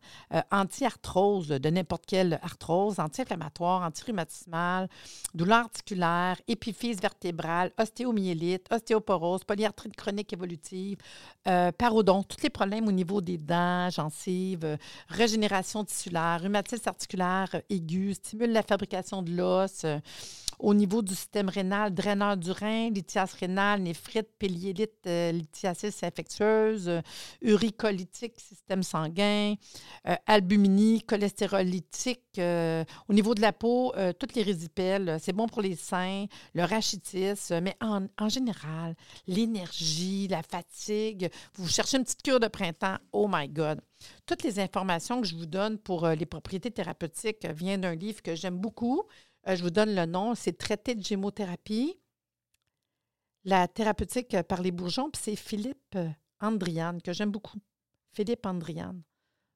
anti-arthrose 0.51 1.49
de 1.49 1.71
n'importe 1.71 2.05
quelle 2.07 2.39
arthrose, 2.43 2.99
anti-inflammatoire, 2.99 3.83
anti-rhumatismale, 3.83 4.89
douleur 5.35 5.59
articulaire, 5.59 6.41
épiphyse 6.49 7.01
vertébrale, 7.01 7.73
ostéomyélite, 7.79 8.67
ostéoporose, 8.73 9.45
polyarthrite 9.45 9.97
chronique 9.97 10.33
évolutive, 10.33 10.99
parodonte, 11.79 12.29
tous 12.29 12.43
les 12.43 12.51
problèmes 12.51 12.89
au 12.89 12.93
niveau 12.93 13.21
des 13.21 13.39
dents, 13.39 13.91
gencives, 13.91 14.79
régénération 15.09 15.85
tissulaire, 15.85 16.41
rhumatisme 16.43 16.89
articulaire 16.89 17.63
aigu, 17.71 18.15
stimule 18.15 18.53
la 18.53 18.63
fabrication 18.63 19.23
de 19.23 19.33
l'os 19.33 19.85
au 20.59 20.75
niveau 20.75 21.03
du 21.03 21.15
système 21.15 21.49
rénal, 21.55 21.95
draineur 21.95 22.37
du 22.37 22.51
rein, 22.51 22.91
lithiase 22.91 23.35
rénale, 23.35 23.83
néphrite, 23.83 24.29
péliélite, 24.39 25.07
euh, 25.07 25.33
lithiasis 25.33 26.03
infectieuse, 26.03 26.89
euh, 26.89 27.01
uricolytique, 27.41 28.39
système 28.39 28.83
sanguin, 28.83 29.55
euh, 30.09 30.17
albuminie, 30.27 31.03
cholestérolytique. 31.03 32.21
au 33.09 33.13
niveau 33.13 33.35
de 33.35 33.41
la 33.41 33.53
peau, 33.53 33.93
toutes 34.19 34.35
les 34.35 34.43
résipelles, 34.43 35.19
c'est 35.21 35.33
bon 35.33 35.47
pour 35.47 35.63
les 35.63 35.77
seins, 35.77 36.27
le 36.53 36.65
rachitisme, 36.65 37.61
mais 37.61 37.77
en, 37.81 38.07
en 38.19 38.29
général, 38.29 38.97
l'énergie, 39.29 40.27
la 40.27 40.43
fatigue. 40.43 41.31
Vous 41.55 41.69
cherchez 41.69 41.97
une 41.97 42.03
petite 42.03 42.23
cure 42.23 42.41
de 42.41 42.49
printemps, 42.49 42.97
oh 43.13 43.29
my 43.31 43.49
God. 43.49 43.81
Toutes 44.27 44.43
les 44.43 44.59
informations 44.59 45.21
que 45.21 45.29
je 45.29 45.37
vous 45.37 45.47
donne 45.47 45.79
pour 45.79 46.09
les 46.09 46.27
propriétés 46.27 46.73
thérapeutiques 46.73 47.47
viennent 47.47 47.83
d'un 47.83 47.95
livre 47.95 48.21
que 48.21 48.35
j'aime 48.35 48.59
beaucoup. 48.59 49.05
Euh, 49.47 49.57
je 49.57 49.63
vous 49.63 49.71
donne 49.71 49.95
le 49.95 50.07
nom, 50.07 50.35
c'est 50.35 50.57
Traité 50.57 50.95
de 50.95 51.05
gémothérapie, 51.05 51.99
la 53.45 53.69
thérapeutique 53.69 54.41
par 54.43 54.63
les 54.63 54.71
bourgeons, 54.71 55.11
puis 55.11 55.21
c'est 55.23 55.37
Philippe 55.37 55.99
Andriane, 56.41 57.03
que 57.03 57.13
j'aime 57.13 57.31
beaucoup. 57.31 57.59
Philippe 58.13 58.47
Andriane. 58.47 59.03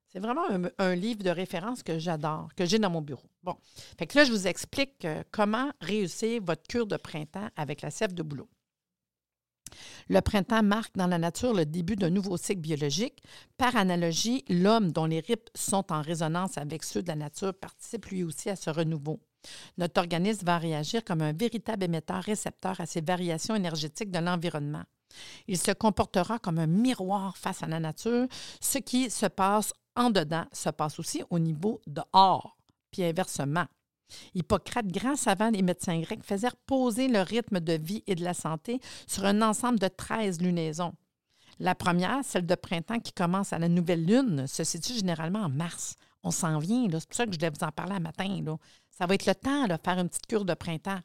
C'est 0.08 0.20
vraiment 0.20 0.46
un, 0.78 0.94
livre 0.94 1.22
de 1.22 1.30
référence 1.30 1.82
que 1.82 1.98
j'adore, 1.98 2.48
que 2.56 2.64
j'ai 2.64 2.78
dans 2.78 2.88
mon 2.88 3.02
bureau. 3.02 3.28
Bon, 3.42 3.56
fait 3.98 4.06
que 4.06 4.16
là, 4.16 4.24
je 4.24 4.32
vous 4.32 4.46
explique 4.46 5.04
euh, 5.04 5.22
comment 5.30 5.70
réussir 5.82 6.42
votre 6.42 6.62
cure 6.66 6.86
de 6.86 6.96
printemps 6.96 7.48
avec 7.56 7.82
la 7.82 7.90
sève 7.90 8.14
de 8.14 8.22
bouleau. 8.22 8.48
Le 10.08 10.20
printemps 10.22 10.62
marque 10.62 10.96
dans 10.96 11.06
la 11.06 11.18
nature 11.18 11.52
le 11.52 11.66
début 11.66 11.94
d'un 11.94 12.08
nouveau 12.08 12.38
cycle 12.38 12.60
biologique. 12.60 13.22
Par 13.58 13.76
analogie, 13.76 14.44
l'homme, 14.48 14.92
dont 14.92 15.04
les 15.04 15.20
rythmes 15.20 15.52
sont 15.54 15.92
en 15.92 16.00
résonance 16.00 16.56
avec 16.56 16.84
ceux 16.84 17.02
de 17.02 17.08
la 17.08 17.16
nature, 17.16 17.52
participe 17.52 18.06
lui 18.06 18.24
aussi 18.24 18.48
à 18.48 18.56
ce 18.56 18.70
renouveau. 18.70 19.20
Notre 19.76 20.00
organisme 20.00 20.46
va 20.46 20.58
réagir 20.58 21.04
comme 21.04 21.22
un 21.22 21.32
véritable 21.32 21.84
émetteur-récepteur 21.84 22.80
à 22.80 22.86
ces 22.86 23.00
variations 23.00 23.54
énergétiques 23.54 24.10
de 24.10 24.18
l'environnement. 24.18 24.84
Il 25.46 25.58
se 25.58 25.72
comportera 25.72 26.38
comme 26.38 26.58
un 26.58 26.66
miroir 26.66 27.36
face 27.36 27.62
à 27.62 27.66
la 27.66 27.80
nature. 27.80 28.26
Ce 28.60 28.78
qui 28.78 29.10
se 29.10 29.26
passe 29.26 29.72
en 29.96 30.10
dedans 30.10 30.44
se 30.52 30.70
passe 30.70 30.98
aussi 30.98 31.22
au 31.30 31.38
niveau 31.38 31.80
dehors, 31.86 32.56
puis 32.90 33.04
inversement. 33.04 33.66
Hippocrate, 34.34 34.86
grand 34.86 35.16
savant 35.16 35.50
des 35.50 35.62
médecins 35.62 36.00
grecs, 36.00 36.24
faisait 36.24 36.48
reposer 36.48 37.08
le 37.08 37.20
rythme 37.20 37.60
de 37.60 37.74
vie 37.74 38.02
et 38.06 38.14
de 38.14 38.24
la 38.24 38.34
santé 38.34 38.80
sur 39.06 39.24
un 39.24 39.42
ensemble 39.42 39.78
de 39.78 39.88
13 39.88 40.40
lunaisons. 40.40 40.94
La 41.58 41.74
première, 41.74 42.24
celle 42.24 42.46
de 42.46 42.54
printemps 42.54 43.00
qui 43.00 43.12
commence 43.12 43.52
à 43.52 43.58
la 43.58 43.68
nouvelle 43.68 44.04
lune, 44.04 44.46
se 44.46 44.64
situe 44.64 44.94
généralement 44.94 45.40
en 45.40 45.48
mars. 45.48 45.96
On 46.22 46.30
s'en 46.30 46.58
vient, 46.58 46.84
c'est 46.84 47.06
pour 47.06 47.16
ça 47.16 47.26
que 47.26 47.32
je 47.32 47.38
voulais 47.38 47.50
vous 47.50 47.64
en 47.64 47.72
parler 47.72 47.94
un 47.94 48.00
matin. 48.00 48.40
Ça 48.98 49.06
va 49.06 49.14
être 49.14 49.26
le 49.26 49.34
temps 49.36 49.68
de 49.68 49.76
faire 49.84 50.00
une 50.00 50.08
petite 50.08 50.26
cure 50.26 50.44
de 50.44 50.54
printemps. 50.54 50.98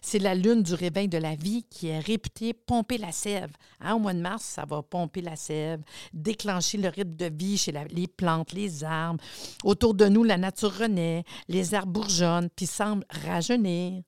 C'est 0.00 0.20
la 0.20 0.36
lune 0.36 0.62
du 0.62 0.74
réveil 0.74 1.08
de 1.08 1.18
la 1.18 1.34
vie 1.34 1.64
qui 1.64 1.88
est 1.88 1.98
réputée 1.98 2.52
pomper 2.52 2.98
la 2.98 3.10
sève. 3.10 3.50
Hein, 3.80 3.94
au 3.94 3.98
mois 3.98 4.14
de 4.14 4.20
mars, 4.20 4.44
ça 4.44 4.64
va 4.64 4.80
pomper 4.80 5.22
la 5.22 5.34
sève, 5.34 5.82
déclencher 6.12 6.78
le 6.78 6.88
rythme 6.88 7.16
de 7.16 7.32
vie 7.34 7.58
chez 7.58 7.72
les 7.72 8.06
plantes, 8.06 8.52
les 8.52 8.84
arbres. 8.84 9.20
Autour 9.64 9.94
de 9.94 10.06
nous, 10.06 10.22
la 10.22 10.36
nature 10.36 10.72
renaît, 10.72 11.24
les 11.48 11.74
arbres 11.74 11.92
bourgeonnent 11.92 12.48
puis 12.54 12.66
semblent 12.66 13.06
rajeunir. 13.10 14.04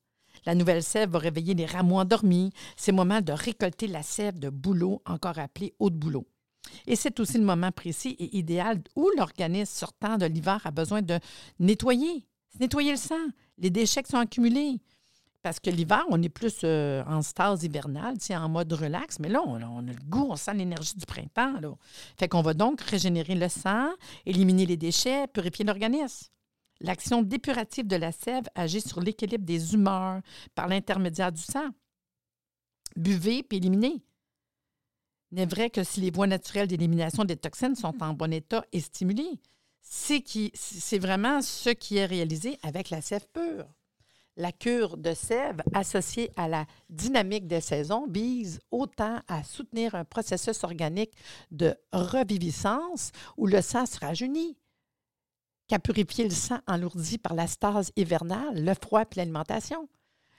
La 0.47 0.55
nouvelle 0.55 0.85
sève 0.85 1.11
va 1.11 1.19
réveiller 1.19 1.55
les 1.55 1.67
rameaux 1.67 1.99
endormis. 1.99 2.53
C'est 2.77 2.93
le 2.93 2.97
moment 2.97 3.21
de 3.21 3.33
récolter 3.33 3.89
la 3.89 4.05
sève 4.05 4.39
de 4.39 4.51
bouleau, 4.51 5.03
encore 5.07 5.41
appelée 5.41 5.75
eau 5.81 5.91
de 5.91 5.97
bouleau. 5.97 6.25
Et 6.87 6.95
c'est 6.95 7.19
aussi 7.19 7.39
le 7.39 7.45
moment 7.45 7.73
précis 7.73 8.17
et 8.21 8.37
idéal 8.37 8.81
où 8.95 9.11
l'organisme 9.17 9.75
sortant 9.75 10.19
de 10.19 10.27
l'hiver 10.27 10.61
a 10.65 10.71
besoin 10.71 11.03
de 11.03 11.19
nettoyer, 11.59 12.27
nettoyer 12.61 12.93
le 12.93 12.97
sang. 12.97 13.27
Les 13.59 13.71
déchets 13.71 14.03
qui 14.03 14.11
sont 14.11 14.19
accumulés. 14.19 14.81
Parce 15.45 15.61
que 15.61 15.69
l'hiver, 15.69 16.05
on 16.09 16.23
est 16.23 16.31
plus 16.31 16.61
euh, 16.65 17.05
en 17.07 17.21
stase 17.21 17.65
hivernale, 17.65 18.17
en 18.31 18.49
mode 18.49 18.73
relax, 18.73 19.19
mais 19.19 19.29
là, 19.29 19.43
on, 19.45 19.57
a 19.57 19.83
le 19.83 20.03
goût, 20.09 20.29
on 20.31 20.37
sent 20.37 20.55
l'énergie 20.55 20.95
du 20.97 21.05
printemps. 21.05 21.61
Fait 22.17 22.29
qu'on 22.29 22.41
va 22.41 22.55
donc 22.55 22.81
régénérer 22.81 23.35
le 23.35 23.51
sang, 23.51 23.91
éliminer 24.25 24.65
les 24.65 24.79
déchets, 24.79 25.27
purifier 25.27 25.67
l'organisme. 25.67 26.29
L'action 26.81 27.21
dépurative 27.21 27.87
de 27.87 27.97
la 27.97 28.11
sève 28.11 28.45
agit 28.55 28.81
sur 28.81 29.01
l'équilibre 29.01 29.45
des 29.45 29.75
humeurs 29.75 30.23
par 30.55 30.67
l'intermédiaire 30.67 31.31
du 31.31 31.43
sang. 31.43 31.69
Buvez 32.97 33.43
puis 33.43 33.59
éliminez. 33.59 34.03
N'est 35.31 35.47
vrai 35.47 35.69
que 35.69 35.85
si 35.85 36.01
les 36.01 36.11
voies 36.11 36.27
naturelles 36.27 36.69
d'élimination 36.69 37.25
des 37.25 37.37
toxines 37.37 37.75
sont 37.75 38.03
en 38.03 38.15
bon 38.15 38.33
état 38.33 38.65
et 38.73 38.81
stimulées, 38.81 39.41
c'est 39.85 40.99
vraiment 40.99 41.43
ce 41.43 41.71
qui 41.71 41.99
est 41.99 42.07
réalisé 42.07 42.59
avec 42.63 42.91
la 42.91 43.01
sève 43.03 43.27
pure. 43.33 43.67
La 44.37 44.51
cure 44.51 44.97
de 44.97 45.15
sève 45.15 45.63
associée 45.75 46.33
à 46.37 46.49
la 46.49 46.67
dynamique 46.91 47.47
des 47.47 47.61
saisons 47.61 48.07
vise 48.09 48.59
autant 48.73 49.21
à 49.29 49.45
soutenir 49.45 49.95
un 49.95 50.05
processus 50.05 50.65
organique 50.65 51.15
de 51.53 51.77
reviviscence 51.93 53.13
où 53.37 53.47
le 53.47 53.63
sang 53.63 53.87
se 53.87 54.01
rajeunit 54.01 54.57
qu'à 55.69 55.79
purifier 55.79 56.25
le 56.25 56.35
sang 56.35 56.59
enlourdi 56.67 57.19
par 57.19 57.35
la 57.35 57.47
stase 57.47 57.93
hivernale, 57.95 58.65
le 58.65 58.75
froid 58.75 59.03
et 59.03 59.15
l'alimentation. 59.15 59.89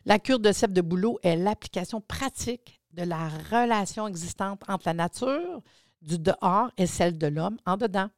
La 0.03 0.19
cure 0.19 0.39
de 0.39 0.51
sève 0.51 0.73
de 0.73 0.81
bouleau 0.81 1.17
est 1.23 1.37
l'application 1.37 2.01
pratique 2.01 2.81
de 2.91 3.03
la 3.03 3.29
relation 3.29 4.07
existante 4.07 4.61
entre 4.67 4.87
la 4.87 4.93
nature 4.93 5.61
du 6.01 6.19
dehors 6.19 6.69
et 6.77 6.85
celle 6.85 7.17
de 7.17 7.27
l'homme 7.27 7.57
en 7.65 7.77
dedans. 7.77 8.09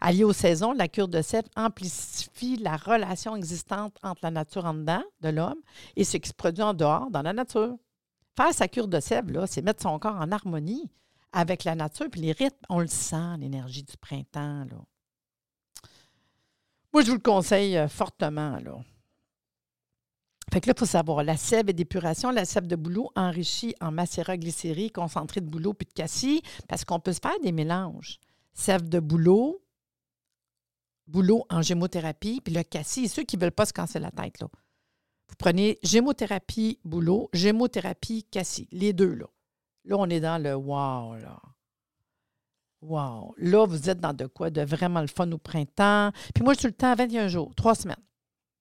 Alliée 0.00 0.24
aux 0.24 0.32
saisons, 0.32 0.72
la 0.72 0.88
cure 0.88 1.08
de 1.08 1.22
sève 1.22 1.44
amplifie 1.56 2.56
la 2.56 2.76
relation 2.76 3.36
existante 3.36 3.96
entre 4.02 4.20
la 4.22 4.30
nature 4.30 4.64
en 4.64 4.74
dedans 4.74 5.02
de 5.20 5.28
l'homme 5.28 5.60
et 5.96 6.04
ce 6.04 6.16
qui 6.16 6.28
se 6.28 6.34
produit 6.34 6.62
en 6.62 6.74
dehors 6.74 7.10
dans 7.10 7.22
la 7.22 7.32
nature. 7.32 7.76
Faire 8.36 8.52
sa 8.52 8.68
cure 8.68 8.88
de 8.88 9.00
sève, 9.00 9.26
c'est 9.46 9.62
mettre 9.62 9.82
son 9.82 9.98
corps 9.98 10.16
en 10.16 10.32
harmonie 10.32 10.90
avec 11.32 11.64
la 11.64 11.74
nature 11.74 12.06
puis 12.10 12.20
les 12.20 12.32
rythmes. 12.32 12.56
On 12.68 12.80
le 12.80 12.86
sent, 12.86 13.36
l'énergie 13.38 13.82
du 13.82 13.96
printemps. 13.96 14.64
Là. 14.64 14.78
Moi, 16.92 17.02
je 17.02 17.08
vous 17.08 17.16
le 17.16 17.22
conseille 17.22 17.76
euh, 17.76 17.88
fortement. 17.88 18.58
Là. 18.60 18.78
Fait 20.52 20.60
que 20.60 20.68
là, 20.68 20.74
il 20.76 20.78
faut 20.78 20.86
savoir, 20.86 21.24
la 21.24 21.36
sève 21.36 21.68
et 21.68 21.72
d'épuration, 21.72 22.30
la 22.30 22.44
sève 22.44 22.68
de 22.68 22.76
bouleau 22.76 23.10
enrichie 23.16 23.74
en 23.80 23.90
macérat 23.90 24.36
glycérie, 24.36 24.92
concentré 24.92 25.40
de 25.40 25.46
bouleau 25.46 25.74
puis 25.74 25.88
de 25.88 25.92
cassis, 25.92 26.42
parce 26.68 26.84
qu'on 26.84 27.00
peut 27.00 27.12
se 27.12 27.18
faire 27.20 27.38
des 27.42 27.50
mélanges. 27.50 28.20
Sève 28.52 28.88
de 28.88 29.00
bouleau, 29.00 29.63
boulot 31.06 31.44
en 31.50 31.62
gémothérapie, 31.62 32.40
puis 32.40 32.54
le 32.54 32.62
cassis, 32.62 33.12
ceux 33.12 33.24
qui 33.24 33.36
ne 33.36 33.42
veulent 33.42 33.52
pas 33.52 33.66
se 33.66 33.72
casser 33.72 33.98
la 33.98 34.10
tête. 34.10 34.40
Vous 34.40 35.36
prenez 35.38 35.78
gémothérapie, 35.82 36.78
boulot, 36.84 37.28
gémothérapie, 37.32 38.24
cassis, 38.24 38.68
les 38.72 38.92
deux, 38.92 39.14
là. 39.14 39.26
Là, 39.86 39.96
on 39.98 40.08
est 40.08 40.20
dans 40.20 40.42
le 40.42 40.54
wow, 40.54 41.16
là. 41.16 41.40
Wow. 42.80 43.34
Là, 43.38 43.66
vous 43.66 43.88
êtes 43.88 44.00
dans 44.00 44.12
de 44.12 44.26
quoi? 44.26 44.50
De 44.50 44.62
vraiment 44.62 45.00
le 45.00 45.06
fun 45.06 45.30
au 45.32 45.38
printemps. 45.38 46.10
Puis 46.34 46.44
moi, 46.44 46.52
je 46.52 46.60
suis 46.60 46.68
le 46.68 46.74
temps 46.74 46.92
à 46.92 46.94
21 46.94 47.28
jours, 47.28 47.54
trois 47.54 47.74
semaines. 47.74 47.96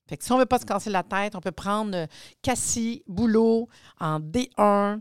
Fait 0.08 0.22
si 0.22 0.32
on 0.32 0.36
ne 0.36 0.42
veut 0.42 0.46
pas 0.46 0.60
se 0.60 0.66
casser 0.66 0.90
la 0.90 1.04
tête, 1.04 1.36
on 1.36 1.42
peut 1.42 1.52
prendre 1.52 1.96
euh, 1.96 2.08
cassis, 2.42 3.04
boulot 3.08 3.70
en 4.00 4.20
D1 4.20 5.00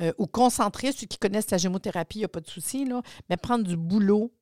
euh, 0.00 0.12
ou 0.18 0.26
concentré. 0.26 0.92
Ceux 0.92 1.06
qui 1.06 1.18
connaissent 1.18 1.50
la 1.50 1.58
gémothérapie, 1.58 2.18
il 2.18 2.22
n'y 2.22 2.26
a 2.26 2.28
pas 2.28 2.40
de 2.40 2.48
souci, 2.48 2.84
là. 2.84 3.02
Mais 3.28 3.36
prendre 3.36 3.64
du 3.64 3.76
boulot 3.76 4.32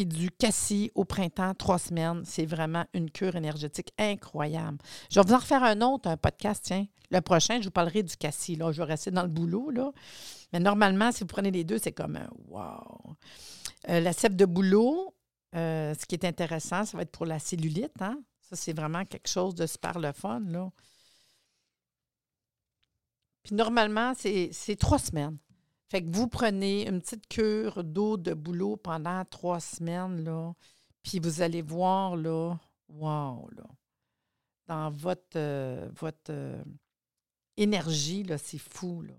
puis 0.00 0.06
du 0.06 0.30
cassis 0.30 0.90
au 0.94 1.04
printemps, 1.04 1.52
trois 1.52 1.78
semaines. 1.78 2.22
C'est 2.24 2.46
vraiment 2.46 2.86
une 2.94 3.10
cure 3.10 3.36
énergétique 3.36 3.92
incroyable. 3.98 4.78
Je 5.10 5.20
vais 5.20 5.26
vous 5.26 5.34
en 5.34 5.38
refaire 5.38 5.62
un 5.62 5.82
autre, 5.82 6.08
un 6.08 6.16
podcast, 6.16 6.64
tiens. 6.64 6.86
Le 7.10 7.20
prochain, 7.20 7.60
je 7.60 7.66
vous 7.66 7.70
parlerai 7.70 8.02
du 8.02 8.16
cassis. 8.16 8.56
Là. 8.56 8.72
Je 8.72 8.80
vais 8.80 8.88
rester 8.88 9.10
dans 9.10 9.22
le 9.22 9.28
boulot. 9.28 9.68
Là. 9.70 9.92
Mais 10.54 10.60
normalement, 10.60 11.12
si 11.12 11.20
vous 11.20 11.26
prenez 11.26 11.50
les 11.50 11.64
deux, 11.64 11.76
c'est 11.76 11.92
comme 11.92 12.16
un 12.16 12.30
wow. 12.48 13.14
Euh, 13.90 14.00
la 14.00 14.14
sève 14.14 14.36
de 14.36 14.46
boulot, 14.46 15.14
euh, 15.54 15.92
ce 15.92 16.06
qui 16.06 16.14
est 16.14 16.24
intéressant, 16.24 16.86
ça 16.86 16.96
va 16.96 17.02
être 17.02 17.12
pour 17.12 17.26
la 17.26 17.38
cellulite. 17.38 18.00
Hein? 18.00 18.18
Ça, 18.40 18.56
c'est 18.56 18.72
vraiment 18.72 19.04
quelque 19.04 19.28
chose 19.28 19.54
de 19.54 19.66
super 19.66 19.98
le 19.98 20.12
fun. 20.12 20.40
Là. 20.46 20.70
Puis 23.42 23.54
normalement, 23.54 24.14
c'est 24.14 24.76
trois 24.78 24.98
semaines. 24.98 25.36
Fait 25.90 26.04
que 26.04 26.08
vous 26.08 26.28
prenez 26.28 26.86
une 26.86 27.00
petite 27.00 27.26
cure 27.26 27.82
d'eau 27.82 28.16
de 28.16 28.32
boulot 28.32 28.76
pendant 28.76 29.24
trois 29.24 29.58
semaines, 29.58 30.22
là, 30.22 30.54
puis 31.02 31.18
vous 31.18 31.42
allez 31.42 31.62
voir, 31.62 32.14
là, 32.14 32.56
wow, 32.88 33.48
là, 33.50 33.64
dans 34.68 34.88
votre, 34.90 35.36
euh, 35.36 35.90
votre 35.96 36.30
euh, 36.30 36.62
énergie, 37.56 38.22
là, 38.22 38.38
c'est 38.38 38.58
fou, 38.58 39.02
là. 39.02 39.14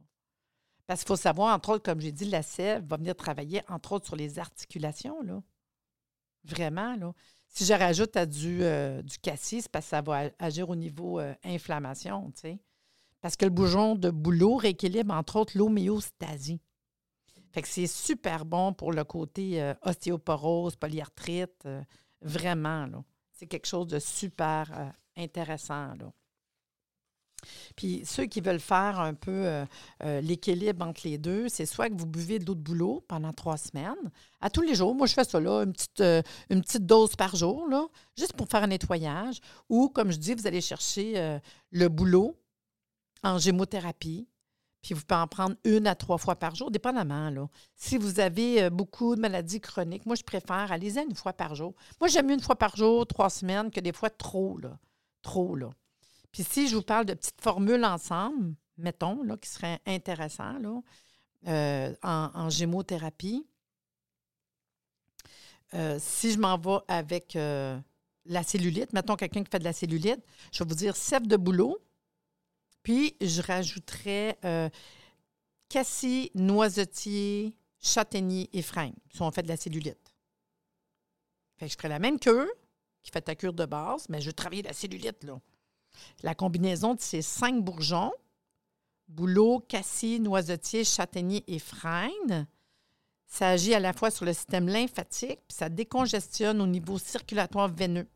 Parce 0.88 1.02
qu'il 1.02 1.10
faut 1.10 1.18
savoir, 1.18 1.54
entre 1.54 1.74
autres, 1.74 1.84
comme 1.84 2.00
j'ai 2.00 2.14
dit, 2.14 2.24
la 2.24 2.42
sève 2.42 2.86
va 2.86 2.96
venir 2.96 3.18
travailler, 3.18 3.62
entre 3.68 3.92
autres, 3.92 4.06
sur 4.06 4.16
les 4.16 4.40
articulations, 4.40 5.22
là. 5.24 5.44
Vraiment, 6.46 6.96
là. 6.96 7.14
Si 7.50 7.66
je 7.66 7.74
rajoute 7.74 8.16
à 8.16 8.26
du, 8.26 8.64
euh, 8.64 9.02
du 9.02 9.18
cassis, 9.18 9.68
parce 9.68 9.88
que 9.88 9.90
ça 9.90 10.02
va 10.02 10.30
agir 10.40 10.70
au 10.70 10.78
niveau 10.78 11.20
inflammation, 11.44 12.32
tu 12.32 12.42
sais. 12.42 12.60
Parce 13.22 13.36
que 13.36 13.46
le 13.46 13.52
bougeon 13.52 13.96
de 13.96 14.10
boulot 14.10 14.56
rééquilibre, 14.56 15.14
entre 15.14 15.38
autres, 15.38 15.58
l'homéostasie. 15.58 16.60
Fait 17.52 17.62
que 17.62 17.68
c'est 17.68 17.88
super 17.88 18.46
bon 18.46 18.74
pour 18.74 18.92
le 18.92 19.04
côté 19.04 19.62
euh, 19.62 19.74
ostéoporose, 19.84 20.76
polyarthrite. 20.76 21.66
Euh, 21.66 21.82
vraiment, 22.22 22.86
là. 22.86 23.04
C'est 23.34 23.48
quelque 23.48 23.68
chose 23.68 23.88
de 23.88 24.00
super 24.00 24.72
euh, 24.78 24.90
intéressant, 25.18 25.94
là. 25.96 26.12
Puis 27.76 28.04
ceux 28.06 28.26
qui 28.26 28.40
veulent 28.40 28.60
faire 28.60 29.00
un 29.00 29.16
peu 29.16 29.66
l'équilibre 30.22 30.86
entre 30.86 31.02
les 31.06 31.18
deux, 31.18 31.50
c'est 31.50 31.66
soit 31.66 31.90
que 31.90 31.96
vous 31.96 32.06
buvez 32.06 32.38
de 32.38 32.46
l'eau 32.46 32.54
de 32.54 32.60
boulot 32.60 33.04
pendant 33.08 33.34
trois 33.34 33.58
semaines, 33.58 34.12
à 34.42 34.52
tous 34.52 34.62
les 34.62 34.76
jours. 34.76 34.94
Moi, 34.94 35.08
je 35.08 35.16
fais 35.16 35.24
ça 35.24 35.40
une 35.40 35.74
petite, 35.74 36.86
dose 36.86 37.16
par 37.16 37.36
jour, 37.36 37.68
juste 38.16 38.34
pour 38.34 38.48
faire 38.48 38.62
un 38.62 38.68
nettoyage. 38.68 39.40
Ou, 39.70 39.90
comme 39.90 40.12
je 40.12 40.18
dis, 40.18 40.36
vous 40.36 40.46
allez 40.46 40.62
chercher 40.62 41.40
le 41.72 41.88
boulot 41.88 42.40
en 43.24 43.38
gémothérapie. 43.38 44.28
Puis 44.82 44.96
vous 44.96 45.02
pouvez 45.02 45.20
en 45.20 45.28
prendre 45.28 45.56
une 45.64 45.86
à 45.86 45.96
trois 45.96 46.18
fois 46.18 46.36
par 46.36 46.56
jour, 46.56 46.72
dépendamment. 46.72 47.30
Là. 47.30 47.48
Si 47.76 47.98
vous 47.98 48.20
avez 48.20 48.64
euh, 48.64 48.70
beaucoup 48.70 49.16
de 49.16 49.22
maladies 49.22 49.62
chroniques, 49.62 50.06
moi, 50.08 50.16
je 50.16 50.24
préfère 50.24 50.72
aller 50.72 50.98
une 50.98 51.16
fois 51.16 51.34
par 51.34 51.54
jour. 51.54 51.76
Moi, 52.00 52.08
j'aime 52.08 52.32
une 52.32 52.40
fois 52.40 52.56
par 52.56 52.76
jour, 52.76 53.06
trois 53.06 53.30
semaines, 53.30 53.70
que 53.70 53.80
des 53.80 53.94
fois 53.94 54.10
trop, 54.10 54.58
là. 54.58 54.78
Trop, 55.22 55.56
là. 55.56 55.70
Puis 56.32 56.44
si 56.44 56.68
je 56.68 56.76
vous 56.76 56.82
parle 56.82 57.06
de 57.06 57.14
petites 57.14 57.42
formules 57.42 57.86
ensemble, 57.86 58.56
mettons, 58.78 59.22
là, 59.22 59.38
qui 59.38 59.50
seraient 59.50 59.80
intéressants, 59.86 60.58
là, 60.58 60.82
euh, 61.48 61.94
en, 62.02 62.50
gémothérapie, 62.50 63.46
euh, 65.76 65.98
si 66.00 66.32
je 66.32 66.40
m'en 66.40 66.58
vais 66.58 66.80
avec 66.88 67.36
la 67.36 68.44
cellulite, 68.44 68.94
mettons 68.94 69.16
quelqu'un 69.16 69.44
qui 69.44 69.52
fait 69.52 69.60
de 69.60 69.64
la 69.64 69.74
cellulite, 69.74 70.24
je 70.52 70.64
vais 70.64 70.68
vous 70.68 70.76
dire 70.76 70.96
sève 70.96 71.28
de 71.28 71.38
boulot, 71.38 71.78
puis, 72.84 73.16
je 73.22 73.42
rajouterais 73.42 74.38
euh, 74.46 74.70
cassis, 75.70 76.32
noisetier, 76.36 77.56
châtaignier 77.80 78.50
et 78.54 78.62
freine, 78.62 78.96
si 79.14 79.22
on 79.22 79.32
fait 79.32 79.44
de 79.44 79.48
la 79.48 79.58
cellulite. 79.58 80.14
Fait 81.58 81.66
que 81.68 81.72
je 81.72 81.78
ferais 81.78 81.90
la 81.90 82.00
même 82.00 82.20
cure 82.20 82.48
qui 83.04 83.12
fait 83.12 83.22
ta 83.22 83.36
cure 83.36 83.54
de 83.54 83.66
base, 83.66 84.08
mais 84.10 84.22
je 84.22 84.28
vais 84.28 84.34
travailler 84.34 84.62
la 84.62 84.74
cellulite, 84.74 85.24
là. 85.24 85.40
La 86.24 86.36
combinaison 86.36 86.94
de 86.94 87.02
ces 87.02 87.22
cinq 87.22 87.64
bourgeons, 87.64 88.14
bouleau, 89.08 89.60
cassis, 89.60 90.20
noisetier, 90.20 90.84
châtaignier 90.84 91.44
et 91.48 91.60
freine, 91.60 92.48
ça 93.28 93.50
agit 93.50 93.74
à 93.74 93.80
la 93.80 93.94
fois 93.94 94.12
sur 94.12 94.26
le 94.26 94.34
système 94.34 94.68
lymphatique, 94.68 95.40
puis 95.48 95.56
ça 95.58 95.70
décongestionne 95.70 96.62
au 96.62 96.68
niveau 96.68 96.98
circulatoire 96.98 97.68
veineux 97.70 98.08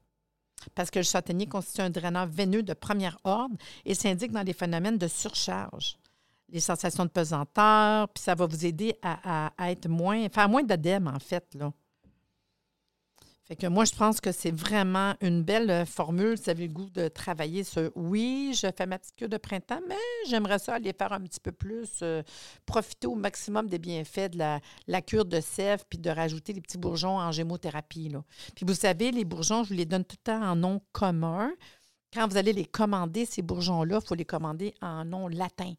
parce 0.73 0.89
que 0.89 0.99
le 0.99 1.03
châtaignier 1.03 1.47
constitue 1.47 1.81
un 1.81 1.89
draineur 1.89 2.27
veineux 2.27 2.63
de 2.63 2.73
premier 2.73 3.11
ordre 3.23 3.55
et 3.85 3.93
s'indique 3.93 4.31
dans 4.31 4.41
les 4.41 4.53
phénomènes 4.53 4.97
de 4.97 5.07
surcharge. 5.07 5.97
Les 6.49 6.59
sensations 6.59 7.05
de 7.05 7.09
pesanteur, 7.09 8.07
puis 8.09 8.23
ça 8.23 8.35
va 8.35 8.45
vous 8.45 8.65
aider 8.65 8.95
à, 9.01 9.51
être 9.59 9.87
moins, 9.87 10.29
faire 10.29 10.47
moins 10.47 10.63
d'adème, 10.63 11.07
en 11.07 11.19
fait. 11.19 11.57
Fait 13.47 13.55
que 13.55 13.67
moi, 13.67 13.85
je 13.85 13.93
pense 13.93 14.19
que 14.21 14.31
c'est 14.31 14.49
vraiment 14.49 15.13
une 15.21 15.43
belle 15.43 15.69
euh, 15.69 15.85
formule. 15.85 16.35
Vous 16.35 16.49
avez 16.49 16.65
le 16.65 16.73
goût 16.73 16.89
de 16.89 17.07
travailler 17.07 17.63
sur 17.63 17.91
oui, 17.95 18.57
je 18.59 18.67
fais 18.75 18.87
ma 18.87 18.97
petite 18.97 19.15
cure 19.15 19.29
de 19.29 19.37
printemps, 19.37 19.81
mais 19.87 19.95
j'aimerais 20.27 20.57
ça 20.57 20.73
aller 20.73 20.93
faire 20.93 21.13
un 21.13 21.21
petit 21.21 21.39
peu 21.39 21.51
plus, 21.51 21.99
euh, 22.01 22.23
profiter 22.65 23.05
au 23.05 23.13
maximum 23.13 23.67
des 23.67 23.77
bienfaits 23.77 24.31
de 24.31 24.39
la, 24.39 25.01
cure 25.03 25.25
de 25.25 25.39
sève, 25.39 25.83
puis 25.87 25.99
de 25.99 26.09
rajouter 26.09 26.53
les 26.53 26.61
petits 26.61 26.79
bourgeons 26.79 27.19
en 27.19 27.31
gémothérapie. 27.31 28.09
Là. 28.09 28.23
Puis 28.55 28.65
vous 28.65 28.73
savez, 28.73 29.11
les 29.11 29.25
bourgeons, 29.25 29.63
je 29.63 29.69
vous 29.69 29.75
les 29.75 29.85
donne 29.85 30.05
tout 30.05 30.17
le 30.19 30.31
temps 30.31 30.43
en 30.43 30.55
nom 30.55 30.81
commun. 30.91 31.51
Quand 32.11 32.27
vous 32.27 32.37
allez 32.37 32.53
les 32.53 32.65
commander, 32.65 33.25
ces 33.25 33.43
bourgeons-là, 33.43 33.99
il 34.01 34.07
faut 34.07 34.15
les 34.15 34.25
commander 34.25 34.73
en 34.81 35.05
nom 35.05 35.27
latin 35.27 35.73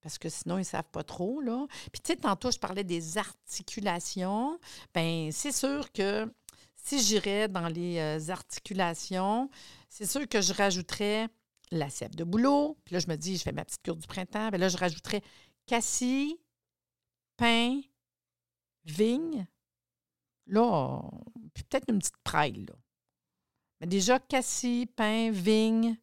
parce 0.00 0.18
que 0.18 0.28
sinon, 0.28 0.56
ils 0.56 0.60
ne 0.60 0.64
savent 0.64 0.90
pas 0.92 1.02
trop. 1.02 1.40
Là. 1.40 1.66
Puis, 1.92 2.00
tu 2.00 2.12
sais, 2.12 2.16
tantôt, 2.16 2.50
je 2.50 2.58
parlais 2.58 2.84
des 2.84 3.18
articulations. 3.18 4.58
Bien, 4.94 5.30
c'est 5.32 5.52
sûr 5.52 5.90
que 5.92 6.32
si 6.88 7.02
j'irais 7.02 7.48
dans 7.48 7.68
les 7.68 7.98
euh, 7.98 8.32
articulations, 8.32 9.50
c'est 9.90 10.06
sûr 10.06 10.26
que 10.26 10.40
je 10.40 10.54
rajouterais 10.54 11.28
la 11.70 11.90
sève 11.90 12.14
de 12.14 12.24
boulot. 12.24 12.78
Puis 12.84 12.94
là, 12.94 12.98
je 12.98 13.08
me 13.08 13.16
dis, 13.16 13.36
je 13.36 13.42
fais 13.42 13.52
ma 13.52 13.64
petite 13.66 13.82
cure 13.82 13.96
du 13.96 14.06
printemps. 14.06 14.48
Bien 14.48 14.58
là, 14.58 14.68
je 14.70 14.78
rajouterais 14.78 15.22
cassis, 15.66 16.34
pain, 17.36 17.80
vigne. 18.84 19.46
Là, 20.46 21.02
puis 21.52 21.62
peut-être 21.64 21.90
une 21.90 21.98
petite 21.98 22.16
praille, 22.24 22.64
là. 22.66 22.74
Mais 23.80 23.86
déjà, 23.86 24.18
cassis, 24.18 24.86
pain, 24.96 25.30
vigne. 25.30 25.98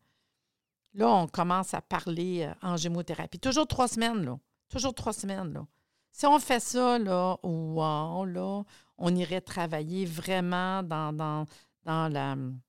Là, 0.94 1.10
on 1.10 1.28
commence 1.28 1.74
à 1.74 1.82
parler 1.82 2.44
euh, 2.44 2.54
en 2.62 2.78
gémothérapie. 2.78 3.40
Toujours 3.40 3.68
trois 3.68 3.88
semaines, 3.88 4.24
là. 4.24 4.38
Toujours 4.70 4.94
trois 4.94 5.14
semaines, 5.14 5.52
là. 5.52 5.66
Si 6.12 6.28
on 6.28 6.40
fait 6.40 6.62
ça, 6.62 7.00
là, 7.00 7.38
wow, 7.44 8.24
là, 8.24 8.64
on 8.98 9.16
irait 9.16 9.42
travailler 9.42 10.06
vraiment 10.06 10.84
dans, 10.84 11.14
dans, 11.14 11.46
la 11.86 12.34
hum, 12.34 12.60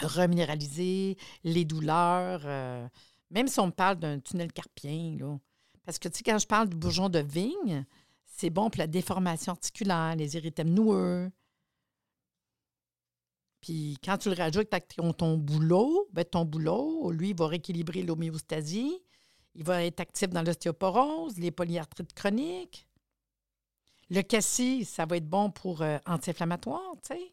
reminéraliser, 0.00 1.16
les 1.44 1.64
douleurs, 1.64 2.42
euh, 2.44 2.88
même 3.30 3.48
si 3.48 3.60
on 3.60 3.66
me 3.66 3.72
parle 3.72 3.98
d'un 3.98 4.20
tunnel 4.20 4.52
carpien, 4.52 5.16
là. 5.18 5.38
Parce 5.84 5.98
que, 5.98 6.08
tu 6.08 6.18
sais, 6.18 6.24
quand 6.24 6.38
je 6.38 6.46
parle 6.46 6.68
du 6.70 6.76
bourgeon 6.76 7.10
de 7.10 7.18
vigne, 7.18 7.84
c'est 8.24 8.50
bon 8.50 8.70
pour 8.70 8.78
la 8.78 8.86
déformation 8.86 9.52
articulaire, 9.52 10.16
les 10.16 10.36
érythèmes 10.36 10.72
noueux. 10.72 11.30
Puis 13.60 13.98
quand 14.04 14.18
tu 14.18 14.30
le 14.30 14.34
rajoutes 14.34 14.72
avec 14.72 14.88
ton, 14.88 15.12
ton 15.12 15.36
boulot, 15.36 16.08
ben 16.12 16.24
ton 16.24 16.44
boulot, 16.44 17.10
lui, 17.10 17.32
va 17.32 17.48
rééquilibrer 17.48 18.02
l'homéostasie. 18.02 18.98
Il 19.54 19.64
va 19.64 19.84
être 19.84 20.00
actif 20.00 20.30
dans 20.30 20.42
l'ostéoporose, 20.42 21.38
les 21.38 21.50
polyarthrites 21.50 22.12
chroniques. 22.12 22.86
Le 24.10 24.22
cassis, 24.22 24.88
ça 24.88 25.06
va 25.06 25.16
être 25.16 25.28
bon 25.28 25.50
pour 25.50 25.82
euh, 25.82 25.98
anti-inflammatoire, 26.06 26.94
tu 27.02 27.14
sais. 27.14 27.32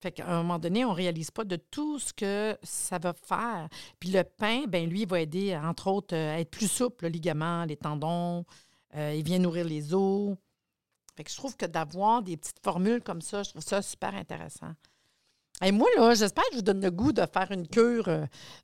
Fait 0.00 0.12
qu'à 0.12 0.28
un 0.28 0.42
moment 0.42 0.60
donné, 0.60 0.84
on 0.84 0.90
ne 0.90 0.94
réalise 0.94 1.30
pas 1.30 1.44
de 1.44 1.56
tout 1.56 1.98
ce 1.98 2.12
que 2.12 2.56
ça 2.62 2.98
va 2.98 3.12
faire. 3.12 3.68
Puis 3.98 4.10
le 4.10 4.22
pain, 4.22 4.64
ben 4.68 4.88
lui, 4.88 5.04
va 5.04 5.20
aider, 5.20 5.56
entre 5.56 5.88
autres, 5.88 6.14
euh, 6.14 6.36
à 6.36 6.40
être 6.40 6.50
plus 6.50 6.68
souple, 6.68 7.06
le 7.06 7.10
ligament, 7.10 7.64
les 7.64 7.76
tendons. 7.76 8.44
Euh, 8.94 9.14
il 9.16 9.24
vient 9.24 9.40
nourrir 9.40 9.64
les 9.64 9.92
os. 9.92 10.36
Fait 11.16 11.24
que 11.24 11.30
je 11.30 11.36
trouve 11.36 11.56
que 11.56 11.66
d'avoir 11.66 12.22
des 12.22 12.36
petites 12.36 12.62
formules 12.62 13.02
comme 13.02 13.20
ça, 13.20 13.42
je 13.42 13.50
trouve 13.50 13.62
ça 13.62 13.82
super 13.82 14.14
intéressant. 14.14 14.72
Et 15.62 15.72
moi, 15.72 15.88
là, 15.96 16.14
j'espère 16.14 16.44
que 16.44 16.52
je 16.52 16.56
vous 16.58 16.62
donne 16.62 16.80
le 16.80 16.92
goût 16.92 17.12
de 17.12 17.26
faire 17.26 17.50
une 17.50 17.66
cure 17.66 18.08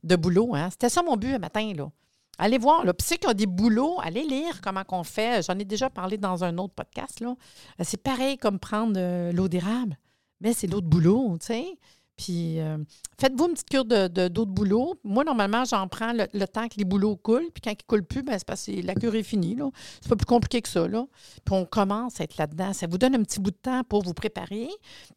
de 0.05 0.17
boulot. 0.17 0.55
Hein. 0.55 0.71
C'était 0.71 0.89
ça 0.89 1.03
mon 1.03 1.17
but 1.17 1.35
un 1.35 1.39
matin, 1.41 1.73
là. 1.75 1.91
Allez 2.39 2.59
voir. 2.59 2.85
Là. 2.85 2.93
Puis 2.93 3.07
ceux 3.07 3.17
qui 3.17 3.27
ont 3.29 3.33
des 3.33 3.47
boulots, 3.47 3.99
allez 4.03 4.25
lire 4.25 4.61
comment 4.61 4.85
qu'on 4.85 5.05
fait. 5.05 5.45
J'en 5.47 5.59
ai 5.59 5.65
déjà 5.65 5.91
parlé 5.91 6.19
dans 6.19 6.45
un 6.45 6.59
autre 6.59 6.75
podcast. 6.75 7.23
Euh, 7.23 7.35
c'est 7.83 8.03
pareil 8.03 8.37
comme 8.39 8.59
prendre 8.59 8.95
euh, 8.97 9.33
l'eau 9.33 9.49
d'érable, 9.49 9.97
mais 10.41 10.53
c'est 10.53 10.67
l'eau 10.67 10.81
de 10.81 10.87
boulot, 10.87 11.37
tu 11.41 11.47
sais. 11.47 11.79
Puis 12.17 12.61
euh, 12.61 12.79
faites-vous 13.21 13.47
une 13.47 13.55
petite 13.55 13.69
cure 13.69 13.85
de, 13.85 14.07
de, 14.07 14.29
d'eau 14.29 14.45
de 14.45 14.51
boulot. 14.51 14.95
Moi, 15.03 15.25
normalement, 15.25 15.65
j'en 15.65 15.89
prends 15.89 16.13
le, 16.13 16.47
temps 16.47 16.69
que 16.69 16.77
les 16.77 16.85
boulots 16.85 17.17
coulent. 17.17 17.51
Puis 17.53 17.61
quand 17.63 17.71
ils 17.71 17.75
ne 17.75 17.87
coulent 17.87 18.05
plus, 18.05 18.23
ben, 18.23 18.39
c'est 18.55 18.83
la 18.83 18.95
cure 18.95 19.15
est 19.15 19.25
finie. 19.25 19.57
Là. 19.57 19.69
C'est 20.01 20.09
pas 20.09 20.17
plus 20.17 20.27
compliqué 20.27 20.63
que 20.63 20.69
ça. 20.69 20.87
Là. 20.87 21.07
Puis 21.45 21.55
on 21.55 21.65
commence 21.65 22.21
à 22.21 22.25
être 22.25 22.37
là-dedans. 22.37 22.73
Ça 22.73 22.87
vous 22.87 22.99
donne 22.99 23.17
un 23.17 23.23
petit 23.23 23.41
bout 23.41 23.51
de 23.51 23.57
temps 23.57 23.83
pour 23.83 24.03
vous 24.05 24.15
préparer, 24.15 24.69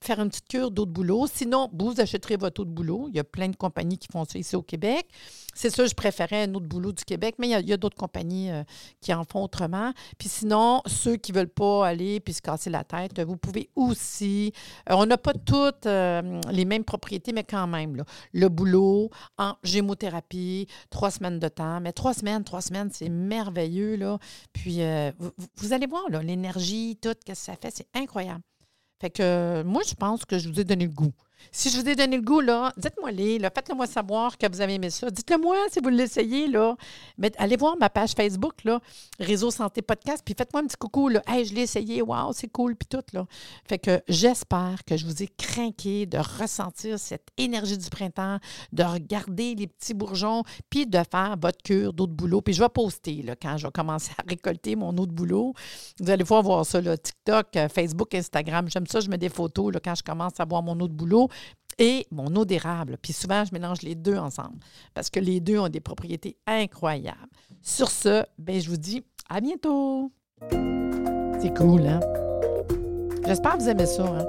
faire 0.01 0.19
une 0.19 0.30
petite 0.30 0.47
cure 0.47 0.71
d'eau 0.71 0.86
de 0.86 0.91
boulot. 0.91 1.27
Sinon, 1.32 1.69
vous 1.71 1.99
achèterez 2.01 2.36
votre 2.38 2.62
eau 2.62 2.65
de 2.65 2.71
boulot. 2.71 3.06
Il 3.10 3.15
y 3.15 3.19
a 3.19 3.23
plein 3.23 3.49
de 3.49 3.56
compagnies 3.56 3.97
qui 3.97 4.08
font 4.12 4.25
ça 4.25 4.39
ici 4.39 4.56
au 4.56 4.63
Québec. 4.63 5.08
C'est 5.58 5.72
ça, 5.72 5.88
je 5.88 5.96
préférais 5.96 6.43
un 6.43 6.54
autre 6.54 6.67
boulot 6.67 6.91
du 6.91 7.04
Québec, 7.04 7.34
mais 7.39 7.50
il 7.50 7.67
y 7.67 7.74
a, 7.74 7.78
d'autres 7.78 7.98
compagnies 7.98 8.52
euh, 8.52 8.63
qui 9.02 9.12
en 9.12 9.24
font 9.24 9.43
autrement. 9.43 9.91
Puis 10.20 10.30
sinon, 10.30 10.84
ceux 10.86 11.15
qui 11.15 11.32
ne 11.32 11.38
veulent 11.39 11.48
pas 11.48 11.88
aller 11.88 12.20
puis 12.20 12.36
se 12.36 12.43
casser 12.43 12.70
la 12.70 12.84
tête, 12.84 13.20
vous 13.20 13.38
pouvez 13.38 13.72
aussi. 13.76 14.54
Euh, 14.88 14.93
on 14.93 15.08
n'a 15.08 15.17
pas 15.17 15.34
toutes 15.34 15.88
euh, 15.88 16.39
les 16.52 16.63
mêmes 16.63 16.84
propriétés, 16.84 17.34
mais 17.34 17.43
quand 17.43 17.65
même, 17.65 18.04
le 18.34 18.50
boulot 18.50 19.10
en 19.39 19.56
gémothérapie, 19.63 20.67
trois 20.91 21.10
semaines 21.10 21.39
de 21.39 21.48
temps. 21.48 21.82
Mais 21.82 21.91
trois 21.91 22.13
semaines, 22.13 22.43
trois 22.43 22.62
semaines, 22.62 22.91
c'est 22.93 23.10
merveilleux. 23.10 23.96
Là. 23.96 24.20
Puis 24.54 24.82
vous, 25.56 25.74
allez 25.74 25.88
voir 25.88 26.08
l'énergie, 26.22 27.00
tout, 27.02 27.15
ce 27.20 27.32
que 27.32 27.36
ça 27.36 27.56
fait, 27.56 27.72
c'est 27.74 27.88
incroyable. 27.96 28.41
Fait 29.02 29.10
que 29.10 29.63
moi, 29.63 29.82
je 29.88 29.96
pense 29.96 30.24
que 30.24 30.38
je 30.38 30.50
vous 30.50 30.60
ai 30.60 30.63
donné 30.63 30.86
le 30.86 30.91
goût. 30.91 31.13
Si 31.52 31.69
je 31.69 31.80
vous 31.80 31.88
ai 31.88 31.95
donné 31.95 32.17
le 32.17 32.23
goût, 32.23 32.41
là, 32.41 32.73
dites-moi 32.78 33.12
les, 33.12 33.39
là, 33.39 33.50
faites-le 33.54 33.76
moi 33.76 33.88
savoir 33.88 34.38
que 34.38 34.50
vous 34.52 34.62
avez 34.62 34.76
aimé 34.76 34.89
ça. 34.89 35.10
Dites-le 35.10 35.38
moi 35.38 35.56
si 35.71 35.80
vous 35.80 35.89
l'essayez, 35.89 36.47
là. 36.47 36.76
Mais 37.17 37.32
allez 37.38 37.56
voir 37.56 37.78
ma 37.78 37.89
page 37.89 38.12
Facebook, 38.12 38.63
là, 38.63 38.80
Réseau 39.19 39.52
Santé 39.52 39.82
Podcast, 39.82 40.21
puis 40.23 40.36
faites-moi 40.38 40.63
un 40.63 40.67
petit 40.67 40.78
coucou, 40.78 41.10
là. 41.10 41.21
Hey, 41.28 41.45
je 41.45 41.54
l'ai 41.54 41.62
essayé, 41.62 42.02
waouh, 42.02 42.34
c'est 42.34 42.50
cool, 42.50 42.76
puis 42.76 42.88
tout, 42.88 43.04
là. 43.13 43.26
Fait 43.67 43.80
que 43.80 44.02
j'espère 44.08 44.84
que 44.86 44.97
je 44.97 45.06
vous 45.06 45.23
ai 45.23 45.28
craqué 45.28 46.06
de 46.06 46.17
ressentir 46.17 47.00
cette 47.00 47.28
énergie 47.38 47.78
du 47.78 47.89
printemps, 47.89 48.38
de 48.73 48.84
regarder 48.84 49.56
les 49.56 49.67
petits 49.67 49.93
bourgeons, 49.93 50.43
puis 50.69 50.86
de 50.86 51.00
faire 51.10 51.36
votre 51.41 51.62
cure 51.63 51.93
d'eau 51.93 52.08
de 52.08 52.13
boulot. 52.13 52.41
Puis 52.41 52.54
je 52.54 52.62
vais 52.62 52.69
poster, 52.69 53.23
là, 53.23 53.36
quand 53.36 53.58
je 53.58 53.67
vais 53.67 53.71
commencer 53.71 54.12
à 54.17 54.23
récolter 54.28 54.76
mon 54.76 54.95
eau 54.97 55.06
de 55.06 55.13
boulot. 55.13 55.54
Vous 56.00 56.10
allez 56.10 56.23
pouvoir 56.23 56.43
voir 56.43 56.65
ça, 56.65 56.82
là, 56.82 56.97
TikTok, 56.97 57.56
euh, 57.56 57.69
Facebook, 57.69 58.13
Instagram. 58.13 58.69
J'aime 58.69 58.88
ça, 58.88 59.00
je 59.00 59.10
mets 59.10 59.17
des 59.17 59.30
photos, 59.30 59.73
là, 59.73 59.80
quand 59.84 59.95
je 59.95 60.04
commence 60.04 60.39
à 60.39 60.45
boire 60.45 60.63
mon 60.63 60.80
eau 60.80 60.88
de 60.88 60.93
boulot 60.93 61.27
et 61.80 62.08
mon 62.12 62.36
eau 62.36 62.46
d'érable. 62.46 62.98
Puis 63.02 63.13
souvent, 63.13 63.44
je 63.46 63.54
mélange 63.54 63.82
les 63.82 63.96
deux 63.96 64.18
ensemble 64.18 64.58
parce 64.94 65.10
que 65.10 65.20
les 65.20 65.40
deux 65.40 65.60
ont 65.60 65.70
des 65.70 65.80
propriétés 65.80 66.38
incroyables. 66.46 67.18
Sur 67.62 67.90
ce, 67.90 68.24
ben, 68.38 68.60
je 68.60 68.70
vous 68.70 68.78
dis 68.78 69.04
à 69.30 69.42
bientôt. 69.42 70.12
C'est 71.40 71.56
cool, 71.56 71.86
hein? 71.86 72.00
J'espère 73.26 73.58
que 73.58 73.63
vous 73.63 73.70
aimez 73.70 73.86
ça. 73.86 74.06
Hein? 74.06 74.26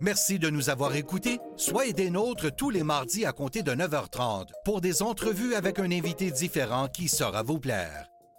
Merci 0.00 0.38
de 0.38 0.48
nous 0.48 0.70
avoir 0.70 0.94
écoutés. 0.94 1.40
Soyez 1.56 1.92
des 1.92 2.10
nôtres 2.10 2.54
tous 2.54 2.70
les 2.70 2.84
mardis 2.84 3.26
à 3.26 3.32
compter 3.32 3.62
de 3.62 3.72
9h30 3.72 4.46
pour 4.64 4.80
des 4.80 5.02
entrevues 5.02 5.54
avec 5.54 5.80
un 5.80 5.90
invité 5.90 6.30
différent 6.30 6.86
qui 6.86 7.08
saura 7.08 7.42
vous 7.42 7.58
plaire. 7.58 8.08